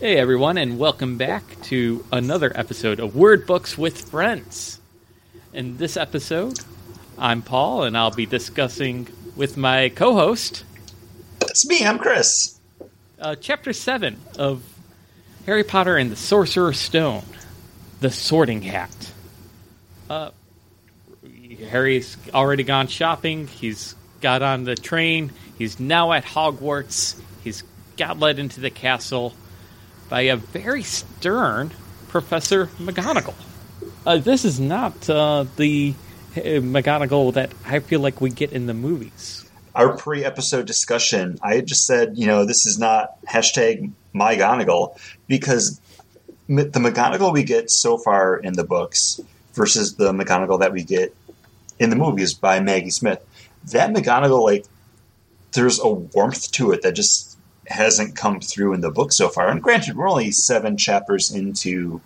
Hey 0.00 0.16
everyone, 0.16 0.58
and 0.58 0.78
welcome 0.78 1.16
back 1.18 1.60
to 1.62 2.04
another 2.12 2.52
episode 2.54 3.00
of 3.00 3.16
Word 3.16 3.46
Books 3.46 3.76
with 3.76 4.08
Friends. 4.10 4.80
In 5.52 5.76
this 5.76 5.96
episode, 5.96 6.58
I'm 7.18 7.42
Paul, 7.42 7.82
and 7.82 7.96
I'll 7.96 8.12
be 8.12 8.26
discussing 8.26 9.08
with 9.34 9.56
my 9.56 9.88
co-host 9.88 10.64
It's 11.42 11.66
me, 11.66 11.84
I'm 11.84 11.98
Chris. 11.98 12.58
uh, 13.20 13.34
Chapter 13.36 13.72
Seven 13.72 14.18
of 14.38 14.62
Harry 15.46 15.64
Potter 15.64 15.96
and 15.96 16.12
the 16.12 16.16
Sorcerer's 16.16 16.78
Stone, 16.78 17.24
the 18.00 18.10
Sorting 18.10 18.62
Hat. 18.62 19.12
Uh, 20.08 20.30
Harry's 21.70 22.16
already 22.32 22.62
gone 22.62 22.86
shopping. 22.86 23.48
He's 23.48 23.96
got 24.20 24.42
on 24.42 24.62
the 24.64 24.76
train. 24.76 25.32
He's 25.58 25.80
now 25.80 26.12
at 26.12 26.24
Hogwarts. 26.24 27.20
He's 27.42 27.64
got 27.96 28.18
led 28.20 28.38
into 28.38 28.60
the 28.60 28.70
castle 28.70 29.34
by 30.08 30.22
a 30.22 30.36
very 30.36 30.82
stern 30.82 31.72
Professor 32.08 32.66
McGonagall. 32.78 33.34
Uh, 34.06 34.18
this 34.18 34.44
is 34.44 34.58
not 34.58 35.08
uh, 35.08 35.44
the 35.56 35.94
uh, 36.36 36.40
McGonagall 36.40 37.34
that 37.34 37.52
I 37.66 37.80
feel 37.80 38.00
like 38.00 38.20
we 38.20 38.30
get 38.30 38.52
in 38.52 38.66
the 38.66 38.74
movies. 38.74 39.44
Our 39.74 39.96
pre 39.96 40.24
episode 40.24 40.66
discussion, 40.66 41.38
I 41.42 41.60
just 41.60 41.86
said, 41.86 42.16
you 42.16 42.26
know, 42.26 42.44
this 42.44 42.66
is 42.66 42.78
not 42.78 43.24
hashtag 43.26 43.92
MyGonagall 44.14 44.98
because 45.28 45.80
the 46.48 46.64
McGonagall 46.64 47.32
we 47.32 47.44
get 47.44 47.70
so 47.70 47.98
far 47.98 48.36
in 48.36 48.54
the 48.54 48.64
books 48.64 49.20
versus 49.52 49.96
the 49.96 50.12
McGonagall 50.12 50.60
that 50.60 50.72
we 50.72 50.82
get 50.82 51.14
in 51.78 51.90
the 51.90 51.96
movies 51.96 52.34
by 52.34 52.60
Maggie 52.60 52.90
Smith, 52.90 53.24
that 53.72 53.90
McGonagall, 53.90 54.42
like, 54.42 54.64
there's 55.52 55.80
a 55.80 55.88
warmth 55.88 56.50
to 56.52 56.72
it 56.72 56.82
that 56.82 56.92
just 56.92 57.37
hasn't 57.68 58.16
come 58.16 58.40
through 58.40 58.72
in 58.72 58.80
the 58.80 58.90
book 58.90 59.12
so 59.12 59.28
far. 59.28 59.48
And 59.48 59.62
granted, 59.62 59.96
we're 59.96 60.08
only 60.08 60.30
seven 60.30 60.76
chapters 60.76 61.30
into 61.30 62.00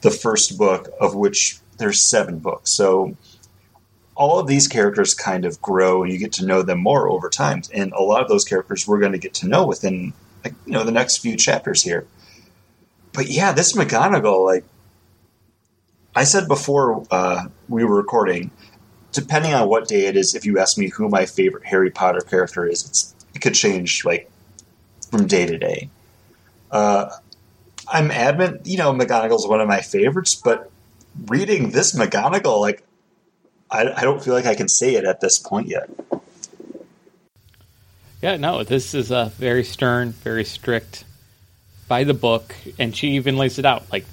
the 0.00 0.10
first 0.10 0.58
book, 0.58 0.90
of 1.00 1.14
which 1.14 1.58
there's 1.78 2.02
seven 2.02 2.38
books. 2.38 2.70
So 2.70 3.16
all 4.14 4.38
of 4.38 4.46
these 4.46 4.68
characters 4.68 5.14
kind 5.14 5.44
of 5.44 5.60
grow 5.62 6.02
and 6.02 6.12
you 6.12 6.18
get 6.18 6.32
to 6.34 6.44
know 6.44 6.62
them 6.62 6.80
more 6.80 7.08
over 7.08 7.30
time. 7.30 7.62
And 7.72 7.92
a 7.92 8.02
lot 8.02 8.22
of 8.22 8.28
those 8.28 8.44
characters 8.44 8.86
we're 8.86 9.00
going 9.00 9.12
to 9.12 9.18
get 9.18 9.34
to 9.34 9.48
know 9.48 9.66
within, 9.66 10.12
like, 10.44 10.54
you 10.66 10.72
know, 10.72 10.84
the 10.84 10.92
next 10.92 11.18
few 11.18 11.36
chapters 11.36 11.82
here. 11.82 12.06
But 13.12 13.28
yeah, 13.28 13.52
this 13.52 13.74
McGonagall, 13.74 14.44
like 14.44 14.64
I 16.14 16.24
said 16.24 16.48
before 16.48 17.06
uh, 17.10 17.44
we 17.68 17.84
were 17.84 17.96
recording, 17.96 18.50
depending 19.12 19.54
on 19.54 19.68
what 19.68 19.88
day 19.88 20.06
it 20.06 20.16
is, 20.16 20.34
if 20.34 20.44
you 20.44 20.58
ask 20.58 20.76
me 20.76 20.88
who 20.88 21.08
my 21.08 21.26
favorite 21.26 21.64
Harry 21.66 21.90
Potter 21.90 22.20
character 22.20 22.66
is, 22.66 23.14
it 23.34 23.40
could 23.40 23.54
change 23.54 24.04
like 24.04 24.30
from 25.12 25.26
day 25.26 25.44
to 25.44 25.58
day. 25.58 25.90
Uh, 26.70 27.10
I'm 27.86 28.10
adamant, 28.10 28.66
you 28.66 28.78
know, 28.78 28.94
McGonagall's 28.94 29.46
one 29.46 29.60
of 29.60 29.68
my 29.68 29.82
favorites, 29.82 30.34
but 30.34 30.70
reading 31.26 31.70
this 31.70 31.94
McGonagall, 31.94 32.60
like, 32.60 32.82
I, 33.70 33.92
I 33.94 34.02
don't 34.02 34.24
feel 34.24 34.32
like 34.32 34.46
I 34.46 34.54
can 34.54 34.68
say 34.68 34.94
it 34.94 35.04
at 35.04 35.20
this 35.20 35.38
point 35.38 35.68
yet. 35.68 35.90
Yeah, 38.22 38.38
no, 38.38 38.64
this 38.64 38.94
is 38.94 39.10
a 39.10 39.30
very 39.36 39.64
stern, 39.64 40.12
very 40.12 40.44
strict, 40.44 41.04
by 41.88 42.04
the 42.04 42.14
book, 42.14 42.54
and 42.78 42.96
she 42.96 43.08
even 43.10 43.36
lays 43.36 43.58
it 43.58 43.66
out 43.66 43.92
like, 43.92 44.06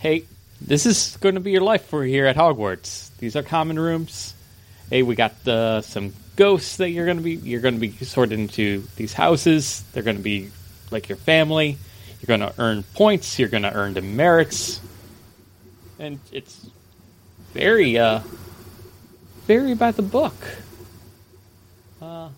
"Hey, 0.00 0.24
this 0.60 0.86
is 0.86 1.16
going 1.20 1.36
to 1.36 1.40
be 1.40 1.52
your 1.52 1.60
life 1.60 1.84
for 1.86 2.02
here 2.02 2.26
at 2.26 2.34
Hogwarts. 2.34 3.10
These 3.18 3.36
are 3.36 3.42
common 3.42 3.78
rooms. 3.78 4.34
Hey, 4.90 5.02
we 5.02 5.14
got 5.14 5.46
uh, 5.46 5.82
some 5.82 6.14
ghosts 6.38 6.76
that 6.76 6.90
you're 6.90 7.04
going 7.04 7.16
to 7.16 7.22
be 7.22 7.34
you're 7.34 7.60
going 7.60 7.74
to 7.74 7.80
be 7.80 7.90
sorted 7.90 8.38
into 8.38 8.84
these 8.94 9.12
houses. 9.12 9.82
They're 9.92 10.04
going 10.04 10.16
to 10.16 10.22
be 10.22 10.50
like 10.92 11.08
your 11.08 11.18
family. 11.18 11.76
You're 12.20 12.38
going 12.38 12.48
to 12.48 12.54
earn 12.58 12.84
points. 12.94 13.38
You're 13.38 13.48
going 13.48 13.64
to 13.64 13.74
earn 13.74 13.92
demerits, 13.92 14.80
and 15.98 16.20
it's 16.32 16.70
very, 17.52 17.98
uh, 17.98 18.20
very 19.46 19.74
by 19.74 19.90
the 19.90 20.02
book." 20.02 20.34
Uh, 22.00 22.28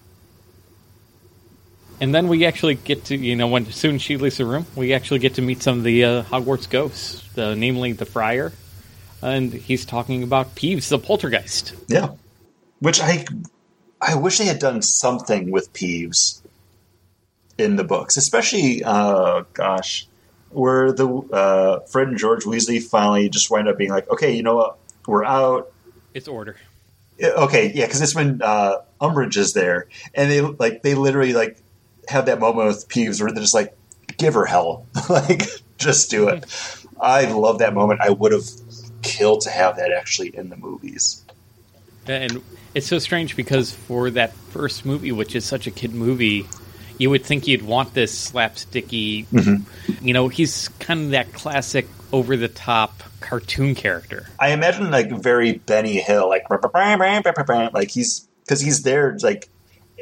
and 2.00 2.14
then 2.14 2.28
we 2.28 2.46
actually 2.46 2.76
get 2.76 3.04
to, 3.06 3.16
you 3.16 3.36
know, 3.36 3.48
when 3.48 3.66
soon 3.66 3.98
she 3.98 4.16
leaves 4.16 4.38
the 4.38 4.46
room, 4.46 4.64
we 4.74 4.94
actually 4.94 5.18
get 5.18 5.34
to 5.34 5.42
meet 5.42 5.62
some 5.62 5.76
of 5.78 5.84
the 5.84 6.04
uh, 6.04 6.22
Hogwarts 6.22 6.68
ghosts, 6.68 7.22
the, 7.34 7.54
namely 7.54 7.92
the 7.92 8.06
Friar, 8.06 8.52
and 9.20 9.52
he's 9.52 9.84
talking 9.84 10.22
about 10.22 10.54
Peeves, 10.54 10.88
the 10.88 10.98
poltergeist. 10.98 11.74
Yeah, 11.88 12.14
which 12.78 13.02
I 13.02 13.26
I 14.00 14.14
wish 14.14 14.38
they 14.38 14.46
had 14.46 14.58
done 14.58 14.82
something 14.82 15.50
with 15.50 15.72
Peeves 15.72 16.40
in 17.58 17.76
the 17.76 17.84
books, 17.84 18.16
especially 18.16 18.82
uh, 18.82 19.44
gosh, 19.52 20.06
where 20.50 20.92
the 20.92 21.08
uh, 21.08 21.80
Fred 21.80 22.08
and 22.08 22.18
George 22.18 22.44
Weasley 22.44 22.82
finally 22.82 23.28
just 23.28 23.50
wind 23.50 23.68
up 23.68 23.78
being 23.78 23.90
like, 23.90 24.08
okay, 24.10 24.34
you 24.34 24.42
know 24.42 24.56
what, 24.56 24.78
we're 25.06 25.24
out. 25.24 25.72
It's 26.14 26.28
order. 26.28 26.56
Okay, 27.22 27.70
yeah, 27.74 27.84
because 27.84 28.00
it's 28.00 28.14
when 28.14 28.40
uh, 28.42 28.78
Umbridge 29.00 29.36
is 29.36 29.52
there, 29.52 29.88
and 30.14 30.30
they 30.30 30.40
like 30.40 30.82
they 30.82 30.94
literally 30.94 31.34
like 31.34 31.58
have 32.08 32.26
that 32.26 32.40
moment 32.40 32.68
with 32.68 32.88
Peeves 32.88 33.20
where 33.20 33.30
they're 33.30 33.42
just 33.42 33.54
like, 33.54 33.76
give 34.16 34.34
her 34.34 34.46
hell, 34.46 34.86
like 35.10 35.42
just 35.76 36.10
do 36.10 36.28
it. 36.28 36.44
I 37.00 37.30
love 37.30 37.58
that 37.58 37.74
moment. 37.74 38.00
I 38.00 38.10
would 38.10 38.32
have 38.32 38.48
killed 39.02 39.42
to 39.42 39.50
have 39.50 39.76
that 39.76 39.92
actually 39.92 40.34
in 40.34 40.48
the 40.48 40.56
movies. 40.56 41.24
And 42.06 42.42
it's 42.74 42.86
so 42.86 42.98
strange 42.98 43.36
because 43.36 43.72
for 43.72 44.10
that 44.10 44.32
first 44.34 44.84
movie, 44.84 45.12
which 45.12 45.34
is 45.34 45.44
such 45.44 45.66
a 45.66 45.70
kid 45.70 45.94
movie, 45.94 46.46
you 46.98 47.10
would 47.10 47.24
think 47.24 47.46
you'd 47.46 47.62
want 47.62 47.94
this 47.94 48.30
slapsticky, 48.30 49.26
you 50.02 50.12
know, 50.12 50.28
he's 50.28 50.68
kind 50.80 51.04
of 51.04 51.10
that 51.12 51.32
classic 51.32 51.86
over 52.12 52.36
the 52.36 52.48
top 52.48 53.02
cartoon 53.20 53.74
character. 53.74 54.26
I 54.38 54.50
imagine 54.50 54.90
like 54.90 55.10
very 55.10 55.52
Benny 55.54 55.98
Hill, 55.98 56.28
like 56.28 56.46
like 56.50 57.90
he's 57.90 58.28
because 58.44 58.60
he's 58.60 58.82
there, 58.82 59.16
like, 59.22 59.48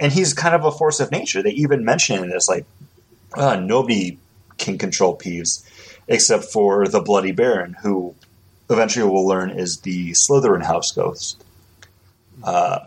and 0.01 0.13
he's 0.13 0.33
kind 0.33 0.55
of 0.55 0.65
a 0.65 0.73
force 0.73 1.01
of 1.01 1.11
nature. 1.11 1.43
They 1.43 1.51
even 1.51 1.85
mention 1.85 2.25
it 2.25 2.35
as 2.35 2.49
like 2.49 2.65
uh, 3.35 3.57
nobody 3.57 4.19
can 4.57 4.79
control 4.79 5.17
Peeves 5.17 5.65
except 6.09 6.45
for 6.45 6.89
the 6.89 7.01
Bloody 7.01 7.33
Baron, 7.33 7.77
who 7.83 8.15
eventually 8.71 9.09
we'll 9.09 9.27
learn 9.27 9.51
is 9.51 9.81
the 9.81 10.13
Slytherin 10.13 10.65
house 10.65 10.91
ghost. 10.93 11.45
Uh, 12.43 12.81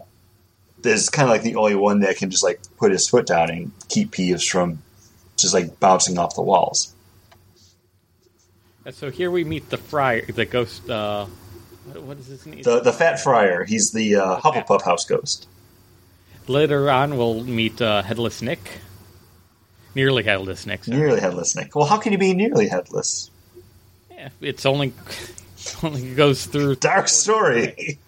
is 0.83 1.09
kind 1.09 1.27
of 1.29 1.33
like 1.33 1.43
the 1.43 1.55
only 1.55 1.75
one 1.75 1.99
that 1.99 2.17
can 2.17 2.29
just 2.29 2.43
like 2.43 2.59
put 2.77 2.91
his 2.91 3.07
foot 3.07 3.27
down 3.27 3.49
and 3.49 3.71
keep 3.87 4.11
Peeves 4.11 4.49
from 4.49 4.81
just 5.37 5.53
like 5.53 5.79
bouncing 5.79 6.17
off 6.17 6.35
the 6.35 6.41
walls. 6.41 6.93
So 8.91 9.11
here 9.11 9.29
we 9.29 9.43
meet 9.43 9.69
the 9.69 9.77
Friar, 9.77 10.25
the 10.25 10.45
ghost, 10.45 10.89
uh, 10.89 11.27
what, 11.85 12.03
what 12.03 12.17
is 12.17 12.27
his 12.27 12.45
name? 12.45 12.63
The 12.63 12.79
the 12.79 12.93
Fat 12.93 13.19
Friar, 13.19 13.63
he's 13.63 13.91
the 13.91 14.15
uh, 14.15 14.39
Hufflepuff 14.39 14.81
house 14.83 15.05
ghost. 15.05 15.47
Later 16.47 16.89
on, 16.89 17.17
we'll 17.17 17.43
meet 17.43 17.79
uh, 17.81 18.01
Headless 18.01 18.41
Nick. 18.41 18.81
Nearly 19.93 20.23
Headless 20.23 20.65
Nick. 20.65 20.85
sorry. 20.85 20.97
Nearly 20.97 21.19
headless 21.19 21.55
Nick. 21.55 21.75
Well, 21.75 21.85
how 21.85 21.97
can 21.97 22.11
you 22.13 22.17
be 22.17 22.33
nearly 22.33 22.67
headless? 22.67 23.29
Yeah, 24.09 24.29
it's 24.39 24.65
only 24.65 24.93
it 25.57 25.75
only 25.83 26.15
goes 26.15 26.45
through, 26.45 26.75
Dark 26.75 27.07
story. 27.07 27.99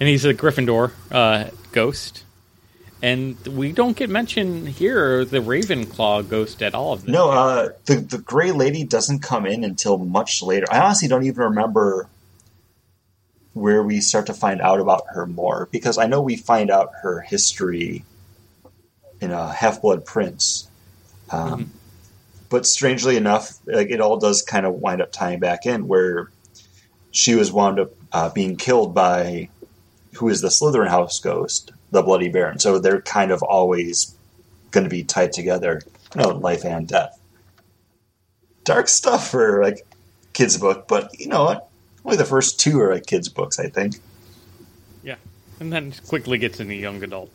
And 0.00 0.08
he's 0.08 0.24
a 0.24 0.34
Gryffindor 0.34 0.92
uh, 1.10 1.50
ghost. 1.72 2.24
And 3.02 3.36
we 3.46 3.72
don't 3.72 3.96
get 3.96 4.08
mentioned 4.08 4.68
here 4.68 5.24
the 5.24 5.38
Ravenclaw 5.38 6.28
ghost 6.28 6.62
at 6.62 6.74
all. 6.74 6.94
Of 6.94 7.02
this. 7.02 7.10
No, 7.10 7.30
uh, 7.30 7.68
the 7.84 7.96
the 7.96 8.18
Gray 8.18 8.52
Lady 8.52 8.84
doesn't 8.84 9.20
come 9.20 9.46
in 9.46 9.64
until 9.64 9.98
much 9.98 10.42
later. 10.42 10.66
I 10.70 10.80
honestly 10.80 11.06
don't 11.06 11.24
even 11.24 11.42
remember 11.44 12.08
where 13.52 13.82
we 13.82 14.00
start 14.00 14.26
to 14.26 14.34
find 14.34 14.60
out 14.60 14.80
about 14.80 15.04
her 15.10 15.26
more 15.26 15.68
because 15.70 15.98
I 15.98 16.06
know 16.06 16.20
we 16.20 16.36
find 16.36 16.70
out 16.70 16.90
her 17.02 17.20
history 17.20 18.04
in 19.20 19.30
a 19.30 19.52
Half 19.52 19.82
Blood 19.82 20.04
Prince. 20.04 20.68
Um, 21.30 21.72
But 22.48 22.64
strangely 22.64 23.16
enough, 23.16 23.58
like 23.66 23.90
it 23.90 24.00
all 24.00 24.18
does 24.18 24.42
kind 24.42 24.64
of 24.64 24.74
wind 24.74 25.02
up 25.02 25.10
tying 25.10 25.40
back 25.40 25.66
in 25.66 25.88
where 25.88 26.30
she 27.10 27.34
was 27.34 27.50
wound 27.50 27.80
up 27.80 27.90
uh, 28.12 28.28
being 28.30 28.56
killed 28.56 28.94
by 28.94 29.48
who 30.16 30.28
is 30.28 30.40
the 30.40 30.48
Slytherin 30.48 30.88
house 30.88 31.20
ghost, 31.20 31.72
the 31.90 32.02
Bloody 32.02 32.28
Baron. 32.28 32.58
So 32.58 32.78
they're 32.78 33.00
kind 33.00 33.30
of 33.30 33.42
always 33.42 34.14
going 34.70 34.84
to 34.84 34.90
be 34.90 35.04
tied 35.04 35.32
together, 35.32 35.82
you 36.14 36.22
know, 36.22 36.28
life 36.30 36.64
and 36.64 36.88
death. 36.88 37.18
Dark 38.64 38.88
stuff 38.88 39.30
for 39.30 39.62
like 39.62 39.86
kids 40.32 40.58
book, 40.58 40.88
but 40.88 41.18
you 41.18 41.28
know 41.28 41.44
what? 41.44 41.68
Only 42.04 42.16
the 42.16 42.24
first 42.24 42.60
two 42.60 42.80
are 42.80 42.94
like 42.94 43.06
kids 43.06 43.28
books, 43.28 43.58
I 43.58 43.68
think. 43.68 43.96
Yeah, 45.02 45.16
and 45.60 45.72
then 45.72 45.92
quickly 46.08 46.38
gets 46.38 46.60
into 46.60 46.74
young 46.74 47.02
adult. 47.02 47.30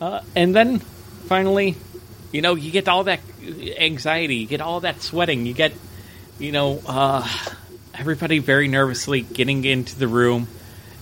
Uh, 0.00 0.20
and 0.34 0.54
then 0.54 0.78
finally, 0.78 1.76
you 2.32 2.42
know, 2.42 2.54
you 2.54 2.70
get 2.70 2.88
all 2.88 3.04
that 3.04 3.20
anxiety, 3.78 4.36
you 4.36 4.46
get 4.46 4.60
all 4.60 4.80
that 4.80 5.02
sweating, 5.02 5.46
you 5.46 5.54
get, 5.54 5.72
you 6.38 6.52
know, 6.52 6.82
uh, 6.86 7.26
everybody 7.94 8.38
very 8.38 8.68
nervously 8.68 9.20
getting 9.20 9.64
into 9.64 9.98
the 9.98 10.08
room 10.08 10.48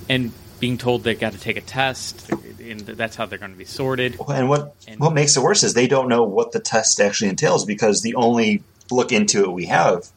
and 0.09 0.33
being 0.61 0.79
told 0.79 1.03
they've 1.05 1.19
got 1.19 1.33
to 1.33 1.41
take 1.41 1.57
a 1.57 1.61
test. 1.63 2.31
and 2.31 2.81
that's 2.81 3.17
how 3.17 3.27
they're 3.27 3.39
going 3.39 3.53
to 3.53 3.59
be 3.59 3.65
sorted. 3.65 4.19
And 4.29 4.49
what 4.49 4.75
And- 4.87 5.01
what 5.01 5.13
makes 5.15 5.37
it 5.37 5.43
worse 5.43 5.63
is 5.63 5.75
they 5.75 5.89
don't 5.89 6.09
know 6.09 6.23
what 6.23 6.53
the 6.53 6.61
test 6.61 7.01
actually 7.01 7.31
entails 7.31 7.65
because 7.65 8.03
the 8.03 8.15
only 8.15 8.63
look 8.91 9.13
into 9.13 9.43
it 9.45 9.53
we 9.53 9.67
have 9.67 10.09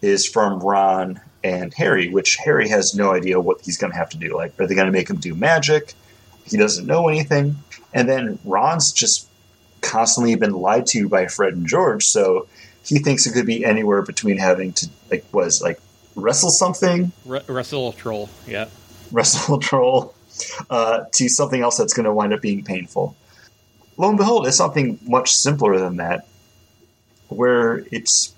is 0.00 0.26
from 0.26 0.60
Ron 0.60 1.20
and 1.42 1.72
Harry, 1.74 2.08
which 2.08 2.36
Harry 2.36 2.68
has 2.68 2.94
no 2.94 3.12
idea 3.12 3.40
what 3.40 3.60
he's 3.62 3.76
going 3.76 3.92
to 3.92 3.98
have 3.98 4.10
to 4.10 4.16
do. 4.16 4.34
Like, 4.36 4.58
are 4.60 4.66
they 4.66 4.74
going 4.74 4.86
to 4.86 4.92
make 4.92 5.10
him 5.10 5.16
do 5.16 5.34
magic? 5.34 5.94
He 6.46 6.56
doesn't 6.56 6.86
know 6.86 7.08
anything. 7.08 7.56
And 7.92 8.08
then 8.08 8.38
Ron's 8.44 8.92
just 8.92 9.28
constantly 9.80 10.34
been 10.36 10.52
lied 10.52 10.86
to 10.86 11.08
by 11.08 11.26
Fred 11.26 11.54
and 11.54 11.66
George, 11.66 12.04
so 12.06 12.46
he 12.84 12.98
thinks 12.98 13.26
it 13.26 13.32
could 13.32 13.46
be 13.46 13.64
anywhere 13.64 14.02
between 14.02 14.36
having 14.38 14.72
to 14.74 14.88
like 15.10 15.24
was 15.32 15.60
like 15.62 15.78
wrestle 16.16 16.50
something, 16.50 17.12
wrestle 17.24 17.90
a 17.90 17.92
Troll, 17.94 18.28
yeah. 18.46 18.66
Wrestle 19.12 19.58
troll, 19.60 20.14
uh, 20.70 21.04
to 21.12 21.28
something 21.28 21.60
else 21.60 21.76
that's 21.76 21.92
going 21.92 22.04
to 22.04 22.12
wind 22.12 22.32
up 22.32 22.40
being 22.40 22.64
painful. 22.64 23.16
Lo 23.96 24.08
and 24.08 24.18
behold, 24.18 24.46
it's 24.46 24.56
something 24.56 24.98
much 25.04 25.34
simpler 25.34 25.78
than 25.78 25.96
that, 25.96 26.26
where 27.28 27.84
it's 27.92 28.34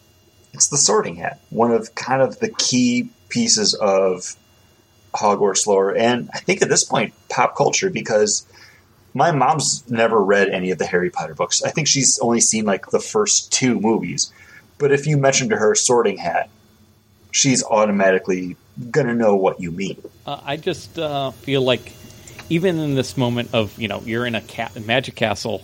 it's 0.52 0.68
the 0.68 0.78
Sorting 0.78 1.16
Hat, 1.16 1.40
one 1.50 1.70
of 1.70 1.94
kind 1.94 2.22
of 2.22 2.38
the 2.40 2.48
key 2.48 3.10
pieces 3.28 3.74
of 3.74 4.36
Hogwarts 5.14 5.66
lore, 5.66 5.96
and 5.96 6.30
I 6.34 6.40
think 6.40 6.62
at 6.62 6.68
this 6.68 6.84
point, 6.84 7.14
pop 7.28 7.56
culture, 7.56 7.90
because 7.90 8.46
my 9.14 9.32
mom's 9.32 9.88
never 9.90 10.22
read 10.22 10.48
any 10.48 10.70
of 10.70 10.78
the 10.78 10.86
Harry 10.86 11.08
Potter 11.08 11.34
books. 11.34 11.62
I 11.62 11.70
think 11.70 11.88
she's 11.88 12.18
only 12.18 12.40
seen 12.40 12.66
like 12.66 12.90
the 12.90 13.00
first 13.00 13.50
two 13.50 13.80
movies. 13.80 14.30
But 14.76 14.92
if 14.92 15.06
you 15.06 15.16
mention 15.16 15.48
to 15.48 15.56
her 15.56 15.74
Sorting 15.74 16.18
Hat, 16.18 16.50
she's 17.30 17.64
automatically 17.64 18.56
gonna 18.90 19.14
know 19.14 19.36
what 19.36 19.60
you 19.60 19.70
mean. 19.70 20.02
Uh, 20.26 20.40
I 20.44 20.56
just 20.56 20.98
uh, 20.98 21.30
feel 21.30 21.62
like 21.62 21.92
even 22.48 22.78
in 22.78 22.94
this 22.94 23.16
moment 23.16 23.50
of 23.52 23.78
you 23.78 23.88
know 23.88 24.02
you're 24.04 24.26
in 24.26 24.34
a 24.34 24.42
ca- 24.42 24.70
magic 24.84 25.14
castle, 25.14 25.62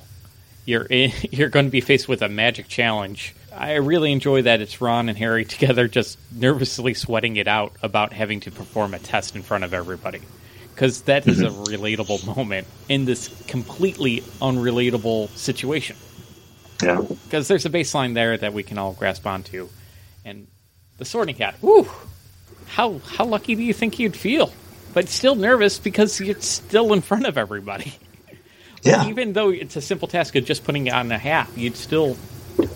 you're 0.64 0.84
in, 0.84 1.12
you're 1.30 1.48
going 1.48 1.66
to 1.66 1.70
be 1.70 1.80
faced 1.80 2.08
with 2.08 2.22
a 2.22 2.28
magic 2.28 2.68
challenge. 2.68 3.34
I 3.54 3.74
really 3.74 4.12
enjoy 4.12 4.42
that 4.42 4.60
it's 4.60 4.80
Ron 4.80 5.08
and 5.08 5.18
Harry 5.18 5.44
together, 5.46 5.88
just 5.88 6.18
nervously 6.32 6.94
sweating 6.94 7.36
it 7.36 7.48
out 7.48 7.72
about 7.82 8.12
having 8.12 8.40
to 8.40 8.50
perform 8.50 8.94
a 8.94 8.98
test 8.98 9.36
in 9.36 9.42
front 9.42 9.64
of 9.64 9.74
everybody, 9.74 10.20
because 10.74 11.02
that 11.02 11.26
is 11.26 11.40
a 11.40 11.48
relatable 11.48 12.26
moment 12.36 12.66
in 12.88 13.04
this 13.04 13.28
completely 13.46 14.20
unrelatable 14.40 15.28
situation. 15.30 15.96
Yeah. 16.82 17.00
Because 17.00 17.46
there's 17.46 17.66
a 17.66 17.70
baseline 17.70 18.14
there 18.14 18.36
that 18.36 18.52
we 18.52 18.62
can 18.62 18.78
all 18.78 18.92
grasp 18.92 19.26
onto, 19.26 19.68
and 20.24 20.48
the 20.98 21.04
Sorting 21.04 21.36
Hat. 21.36 21.54
Whew, 21.60 21.88
how 22.72 23.00
how 23.06 23.24
lucky 23.24 23.54
do 23.54 23.62
you 23.62 23.72
think 23.74 23.98
you'd 23.98 24.16
feel? 24.16 24.52
But 24.94 25.08
still 25.08 25.34
nervous 25.34 25.78
because 25.78 26.20
you're 26.20 26.40
still 26.40 26.92
in 26.92 27.00
front 27.00 27.26
of 27.26 27.38
everybody. 27.38 27.94
Yeah. 28.84 29.06
Even 29.06 29.32
though 29.32 29.50
it's 29.50 29.76
a 29.76 29.80
simple 29.80 30.08
task 30.08 30.34
of 30.34 30.44
just 30.44 30.64
putting 30.64 30.90
on 30.90 31.12
a 31.12 31.18
hat, 31.18 31.48
you'd 31.54 31.76
still 31.76 32.16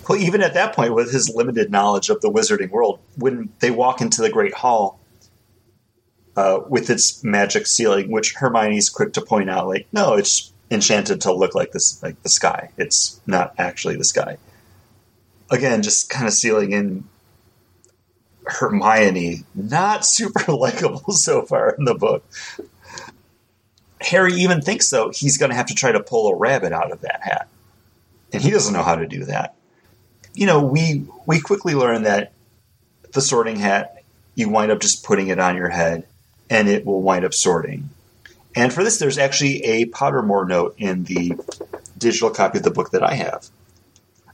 Well, 0.07 0.17
even 0.17 0.41
at 0.41 0.53
that 0.53 0.73
point, 0.73 0.93
with 0.93 1.11
his 1.11 1.29
limited 1.35 1.69
knowledge 1.69 2.09
of 2.09 2.21
the 2.21 2.31
wizarding 2.31 2.69
world, 2.69 2.99
when 3.17 3.49
they 3.59 3.71
walk 3.71 3.99
into 3.99 4.21
the 4.21 4.29
Great 4.29 4.53
Hall 4.53 5.01
uh, 6.37 6.61
with 6.69 6.89
its 6.89 7.25
magic 7.25 7.67
ceiling, 7.67 8.09
which 8.09 8.35
Hermione's 8.35 8.89
quick 8.89 9.11
to 9.13 9.21
point 9.21 9.49
out, 9.49 9.67
like, 9.67 9.85
no, 9.91 10.13
it's 10.13 10.53
enchanted 10.71 11.19
to 11.21 11.33
look 11.33 11.55
like 11.55 11.73
this, 11.73 12.01
like 12.01 12.23
the 12.23 12.29
sky. 12.29 12.69
It's 12.77 13.19
not 13.27 13.53
actually 13.57 13.97
the 13.97 14.05
sky. 14.05 14.37
Again, 15.51 15.81
just 15.81 16.09
kind 16.09 16.25
of 16.25 16.31
sealing 16.31 16.71
in 16.71 17.03
Hermione, 18.47 19.43
not 19.55 20.05
super 20.05 20.51
likable 20.51 21.11
so 21.11 21.43
far 21.43 21.71
in 21.71 21.85
the 21.85 21.95
book. 21.95 22.25
Harry 24.01 24.33
even 24.33 24.61
thinks 24.61 24.89
though 24.89 25.11
he's 25.13 25.37
going 25.37 25.49
to 25.49 25.55
have 25.55 25.65
to 25.67 25.75
try 25.75 25.91
to 25.91 25.99
pull 25.99 26.29
a 26.29 26.35
rabbit 26.35 26.71
out 26.71 26.91
of 26.91 27.01
that 27.01 27.21
hat, 27.21 27.47
and 28.31 28.41
he 28.41 28.51
doesn't 28.51 28.73
know 28.73 28.83
how 28.83 28.95
to 28.95 29.07
do 29.07 29.25
that 29.25 29.57
you 30.37 30.45
know, 30.45 30.61
we 30.61 31.03
we 31.25 31.41
quickly 31.41 31.73
learn 31.73 32.03
that 32.03 32.31
the 33.11 33.21
sorting 33.21 33.55
hat, 33.55 34.03
you 34.35 34.47
wind 34.47 34.71
up 34.71 34.79
just 34.79 35.03
putting 35.03 35.29
it 35.29 35.39
on 35.39 35.57
your 35.57 35.69
head, 35.69 36.05
and 36.47 36.69
it 36.69 36.85
will 36.85 37.01
wind 37.01 37.25
up 37.25 37.33
sorting. 37.33 37.89
And 38.55 38.71
for 38.71 38.83
this, 38.83 38.99
there's 38.99 39.17
actually 39.17 39.63
a 39.63 39.85
Pottermore 39.87 40.47
note 40.47 40.75
in 40.77 41.05
the 41.05 41.33
digital 41.97 42.29
copy 42.29 42.59
of 42.59 42.63
the 42.63 42.71
book 42.71 42.91
that 42.91 43.01
I 43.01 43.15
have, 43.15 43.47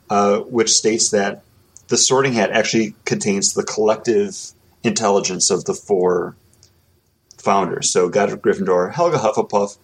uh, 0.10 0.40
which 0.40 0.72
states 0.72 1.12
that 1.12 1.44
the 1.88 1.98
sorting 1.98 2.34
hat 2.34 2.52
actually 2.52 2.96
contains 3.06 3.54
the 3.54 3.64
collective 3.64 4.52
intelligence 4.84 5.50
of 5.50 5.66
the 5.66 5.74
four 5.74 6.36
founders. 7.38 7.92
So 7.92 8.10
Godric 8.10 8.42
Gryffindor, 8.42 8.94
Helga 8.94 9.18
Hufflepuff, 9.18 9.78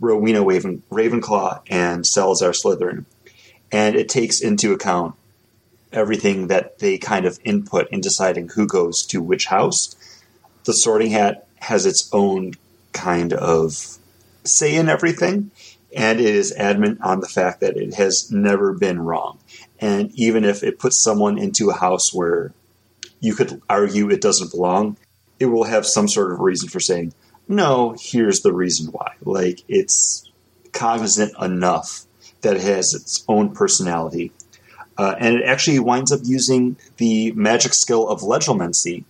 Rowena 0.00 0.44
Raven, 0.44 0.82
Ravenclaw, 0.90 1.62
and 1.68 2.06
Salazar 2.06 2.50
Slytherin. 2.50 3.06
And 3.72 3.96
it 3.96 4.08
takes 4.08 4.40
into 4.40 4.72
account 4.72 5.14
everything 5.92 6.48
that 6.48 6.78
they 6.78 6.98
kind 6.98 7.24
of 7.24 7.40
input 7.42 7.88
in 7.90 8.00
deciding 8.00 8.48
who 8.50 8.66
goes 8.66 9.04
to 9.06 9.22
which 9.22 9.46
house. 9.46 9.96
The 10.64 10.74
sorting 10.74 11.10
hat 11.10 11.46
has 11.60 11.86
its 11.86 12.08
own 12.12 12.52
kind 12.92 13.32
of 13.32 13.98
say 14.44 14.74
in 14.74 14.88
everything, 14.88 15.50
and 15.94 16.20
it 16.20 16.34
is 16.34 16.52
adamant 16.52 17.00
on 17.02 17.20
the 17.20 17.28
fact 17.28 17.60
that 17.60 17.76
it 17.76 17.94
has 17.94 18.30
never 18.30 18.72
been 18.72 19.00
wrong. 19.00 19.38
And 19.80 20.10
even 20.14 20.44
if 20.44 20.62
it 20.62 20.78
puts 20.78 20.98
someone 20.98 21.38
into 21.38 21.70
a 21.70 21.74
house 21.74 22.12
where 22.12 22.52
you 23.20 23.34
could 23.34 23.60
argue 23.68 24.10
it 24.10 24.20
doesn't 24.20 24.52
belong, 24.52 24.96
it 25.38 25.46
will 25.46 25.64
have 25.64 25.86
some 25.86 26.08
sort 26.08 26.32
of 26.32 26.40
reason 26.40 26.68
for 26.68 26.80
saying, 26.80 27.12
no, 27.48 27.94
here's 27.98 28.40
the 28.40 28.52
reason 28.52 28.90
why. 28.92 29.12
Like, 29.22 29.62
it's 29.68 30.30
cognizant 30.72 31.32
enough 31.40 32.04
that 32.40 32.56
it 32.56 32.62
has 32.62 32.94
its 32.94 33.24
own 33.28 33.54
personality 33.54 34.32
uh, 34.98 35.14
and 35.18 35.36
it 35.36 35.44
actually 35.44 35.78
winds 35.78 36.10
up 36.10 36.20
using 36.24 36.76
the 36.96 37.32
magic 37.32 37.74
skill 37.74 38.08
of 38.08 38.22
legimancy, 38.22 39.04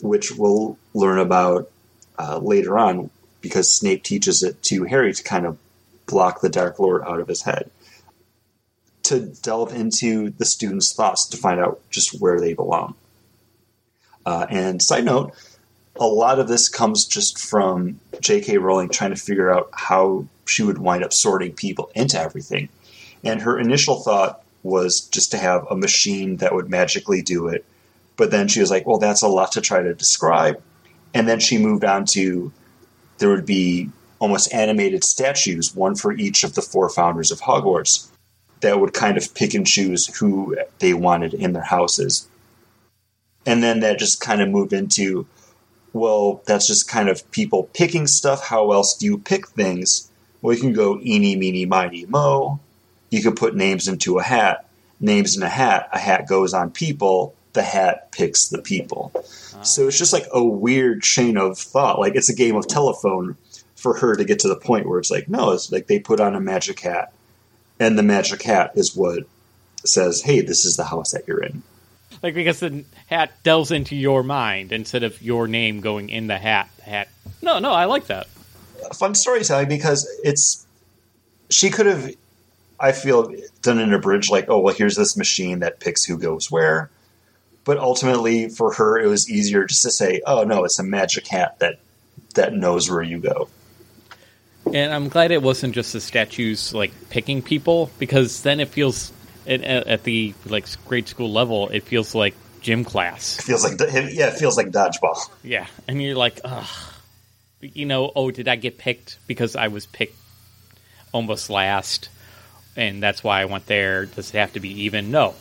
which 0.00 0.32
we'll 0.32 0.78
learn 0.94 1.18
about 1.18 1.70
uh, 2.18 2.38
later 2.38 2.78
on 2.78 3.10
because 3.40 3.72
Snape 3.72 4.02
teaches 4.02 4.42
it 4.42 4.62
to 4.64 4.84
Harry 4.84 5.12
to 5.12 5.22
kind 5.22 5.46
of 5.46 5.58
block 6.06 6.40
the 6.40 6.48
Dark 6.48 6.78
Lord 6.78 7.02
out 7.06 7.20
of 7.20 7.28
his 7.28 7.42
head. 7.42 7.70
To 9.06 9.20
delve 9.20 9.72
into 9.72 10.30
the 10.30 10.44
students' 10.44 10.92
thoughts 10.92 11.26
to 11.26 11.36
find 11.36 11.60
out 11.60 11.80
just 11.90 12.20
where 12.20 12.40
they 12.40 12.54
belong. 12.54 12.94
Uh, 14.24 14.46
and 14.50 14.82
side 14.82 15.04
note, 15.04 15.32
a 15.94 16.06
lot 16.06 16.38
of 16.38 16.48
this 16.48 16.68
comes 16.68 17.04
just 17.04 17.38
from 17.38 18.00
J.K. 18.20 18.58
Rowling 18.58 18.88
trying 18.88 19.10
to 19.10 19.16
figure 19.16 19.50
out 19.50 19.70
how 19.72 20.26
she 20.46 20.62
would 20.62 20.78
wind 20.78 21.04
up 21.04 21.12
sorting 21.12 21.52
people 21.52 21.90
into 21.94 22.20
everything. 22.20 22.68
And 23.22 23.42
her 23.42 23.58
initial 23.58 24.00
thought 24.00 24.42
was 24.62 25.00
just 25.00 25.30
to 25.30 25.38
have 25.38 25.66
a 25.70 25.76
machine 25.76 26.38
that 26.38 26.54
would 26.54 26.68
magically 26.68 27.22
do 27.22 27.46
it. 27.48 27.64
But 28.16 28.30
then 28.30 28.48
she 28.48 28.60
was 28.60 28.70
like, 28.70 28.86
well, 28.86 28.98
that's 28.98 29.22
a 29.22 29.28
lot 29.28 29.52
to 29.52 29.60
try 29.60 29.82
to 29.82 29.94
describe. 29.94 30.60
And 31.14 31.28
then 31.28 31.38
she 31.38 31.58
moved 31.58 31.84
on 31.84 32.04
to 32.06 32.52
there 33.18 33.28
would 33.28 33.46
be 33.46 33.90
almost 34.18 34.52
animated 34.52 35.04
statues, 35.04 35.74
one 35.74 35.94
for 35.94 36.12
each 36.12 36.42
of 36.42 36.54
the 36.54 36.62
four 36.62 36.88
founders 36.88 37.30
of 37.30 37.40
Hogwarts, 37.40 38.08
that 38.60 38.80
would 38.80 38.94
kind 38.94 39.16
of 39.16 39.34
pick 39.34 39.54
and 39.54 39.66
choose 39.66 40.06
who 40.18 40.56
they 40.78 40.94
wanted 40.94 41.34
in 41.34 41.52
their 41.52 41.62
houses. 41.62 42.28
And 43.44 43.62
then 43.62 43.80
that 43.80 43.98
just 43.98 44.20
kind 44.20 44.40
of 44.40 44.48
moved 44.48 44.72
into, 44.72 45.26
well, 45.92 46.42
that's 46.46 46.66
just 46.66 46.88
kind 46.88 47.08
of 47.08 47.30
people 47.30 47.70
picking 47.74 48.06
stuff. 48.06 48.44
How 48.44 48.72
else 48.72 48.96
do 48.96 49.06
you 49.06 49.18
pick 49.18 49.48
things? 49.48 50.10
Well, 50.42 50.54
you 50.54 50.60
can 50.60 50.72
go 50.72 51.00
eeny, 51.00 51.36
meeny, 51.36 51.64
miny, 51.64 52.06
mo. 52.06 52.60
You 53.10 53.22
can 53.22 53.34
put 53.34 53.54
names 53.54 53.88
into 53.88 54.18
a 54.18 54.22
hat. 54.22 54.68
Names 55.00 55.36
in 55.36 55.42
a 55.42 55.48
hat. 55.48 55.88
A 55.92 55.98
hat 55.98 56.26
goes 56.26 56.54
on 56.54 56.70
people. 56.70 57.34
The 57.52 57.62
hat 57.62 58.12
picks 58.12 58.48
the 58.48 58.60
people. 58.60 59.12
So 59.62 59.88
it's 59.88 59.98
just 59.98 60.12
like 60.12 60.26
a 60.32 60.44
weird 60.44 61.02
chain 61.02 61.36
of 61.38 61.58
thought. 61.58 61.98
Like 61.98 62.14
it's 62.14 62.28
a 62.28 62.34
game 62.34 62.56
of 62.56 62.66
telephone 62.66 63.36
for 63.76 63.94
her 63.94 64.16
to 64.16 64.24
get 64.24 64.40
to 64.40 64.48
the 64.48 64.56
point 64.56 64.88
where 64.88 64.98
it's 64.98 65.10
like, 65.10 65.28
no, 65.28 65.52
it's 65.52 65.70
like 65.70 65.86
they 65.86 65.98
put 65.98 66.20
on 66.20 66.34
a 66.34 66.40
magic 66.40 66.80
hat, 66.80 67.12
and 67.78 67.98
the 67.98 68.02
magic 68.02 68.42
hat 68.42 68.72
is 68.74 68.94
what 68.96 69.24
says, 69.84 70.22
hey, 70.22 70.40
this 70.40 70.64
is 70.64 70.76
the 70.76 70.84
house 70.84 71.12
that 71.12 71.26
you're 71.28 71.42
in. 71.42 71.62
like 72.22 72.34
because 72.34 72.60
the 72.60 72.84
hat 73.06 73.32
delves 73.42 73.70
into 73.70 73.94
your 73.94 74.22
mind 74.22 74.72
instead 74.72 75.02
of 75.02 75.20
your 75.22 75.46
name 75.46 75.80
going 75.80 76.08
in 76.10 76.26
the 76.26 76.38
hat. 76.38 76.68
The 76.78 76.82
hat. 76.84 77.08
No, 77.42 77.58
no, 77.58 77.72
I 77.72 77.84
like 77.84 78.06
that. 78.06 78.26
fun 78.94 79.14
storytelling 79.14 79.68
because 79.68 80.08
it's 80.24 80.66
she 81.50 81.70
could 81.70 81.86
have 81.86 82.14
i 82.78 82.92
feel 82.92 83.32
done 83.62 83.78
in 83.78 83.92
a 83.92 83.98
bridge 83.98 84.28
like 84.30 84.46
oh 84.48 84.58
well 84.60 84.74
here's 84.74 84.96
this 84.96 85.16
machine 85.16 85.60
that 85.60 85.80
picks 85.80 86.04
who 86.04 86.18
goes 86.18 86.50
where 86.50 86.90
but 87.64 87.78
ultimately 87.78 88.48
for 88.48 88.72
her 88.74 88.98
it 88.98 89.06
was 89.06 89.30
easier 89.30 89.64
just 89.64 89.82
to 89.82 89.90
say 89.90 90.20
oh 90.26 90.44
no 90.44 90.64
it's 90.64 90.78
a 90.78 90.82
magic 90.82 91.26
hat 91.28 91.58
that 91.60 91.78
that 92.34 92.52
knows 92.52 92.90
where 92.90 93.02
you 93.02 93.18
go 93.18 93.48
And 94.72 94.92
I'm 94.92 95.08
glad 95.08 95.30
it 95.30 95.42
wasn't 95.42 95.74
just 95.74 95.92
the 95.92 96.00
statues 96.00 96.74
like 96.74 96.92
picking 97.10 97.40
people 97.42 97.90
because 97.98 98.42
then 98.42 98.60
it 98.60 98.68
feels 98.68 99.12
at, 99.46 99.62
at 99.62 100.02
the 100.02 100.34
like 100.44 100.66
grade 100.86 101.08
school 101.08 101.32
level 101.32 101.68
it 101.68 101.84
feels 101.84 102.14
like 102.14 102.34
gym 102.60 102.84
class. 102.84 103.38
it 103.38 103.42
feels 103.42 103.62
like 103.62 103.78
yeah 104.12 104.26
it 104.26 104.34
feels 104.34 104.56
like 104.56 104.68
dodgeball 104.68 105.30
Yeah, 105.44 105.66
and 105.86 106.02
you're 106.02 106.16
like, 106.16 106.40
ugh, 106.44 106.66
you 107.60 107.86
know, 107.86 108.10
oh, 108.14 108.30
did 108.30 108.48
I 108.48 108.56
get 108.56 108.76
picked 108.78 109.18
because 109.26 109.54
I 109.56 109.68
was 109.68 109.86
picked 109.86 110.16
almost 111.12 111.48
last, 111.48 112.08
and 112.74 113.02
that's 113.02 113.22
why 113.22 113.40
I 113.40 113.44
went 113.44 113.66
there. 113.66 114.06
Does 114.06 114.34
it 114.34 114.38
have 114.38 114.52
to 114.54 114.60
be 114.60 114.84
even? 114.84 115.10
No. 115.10 115.34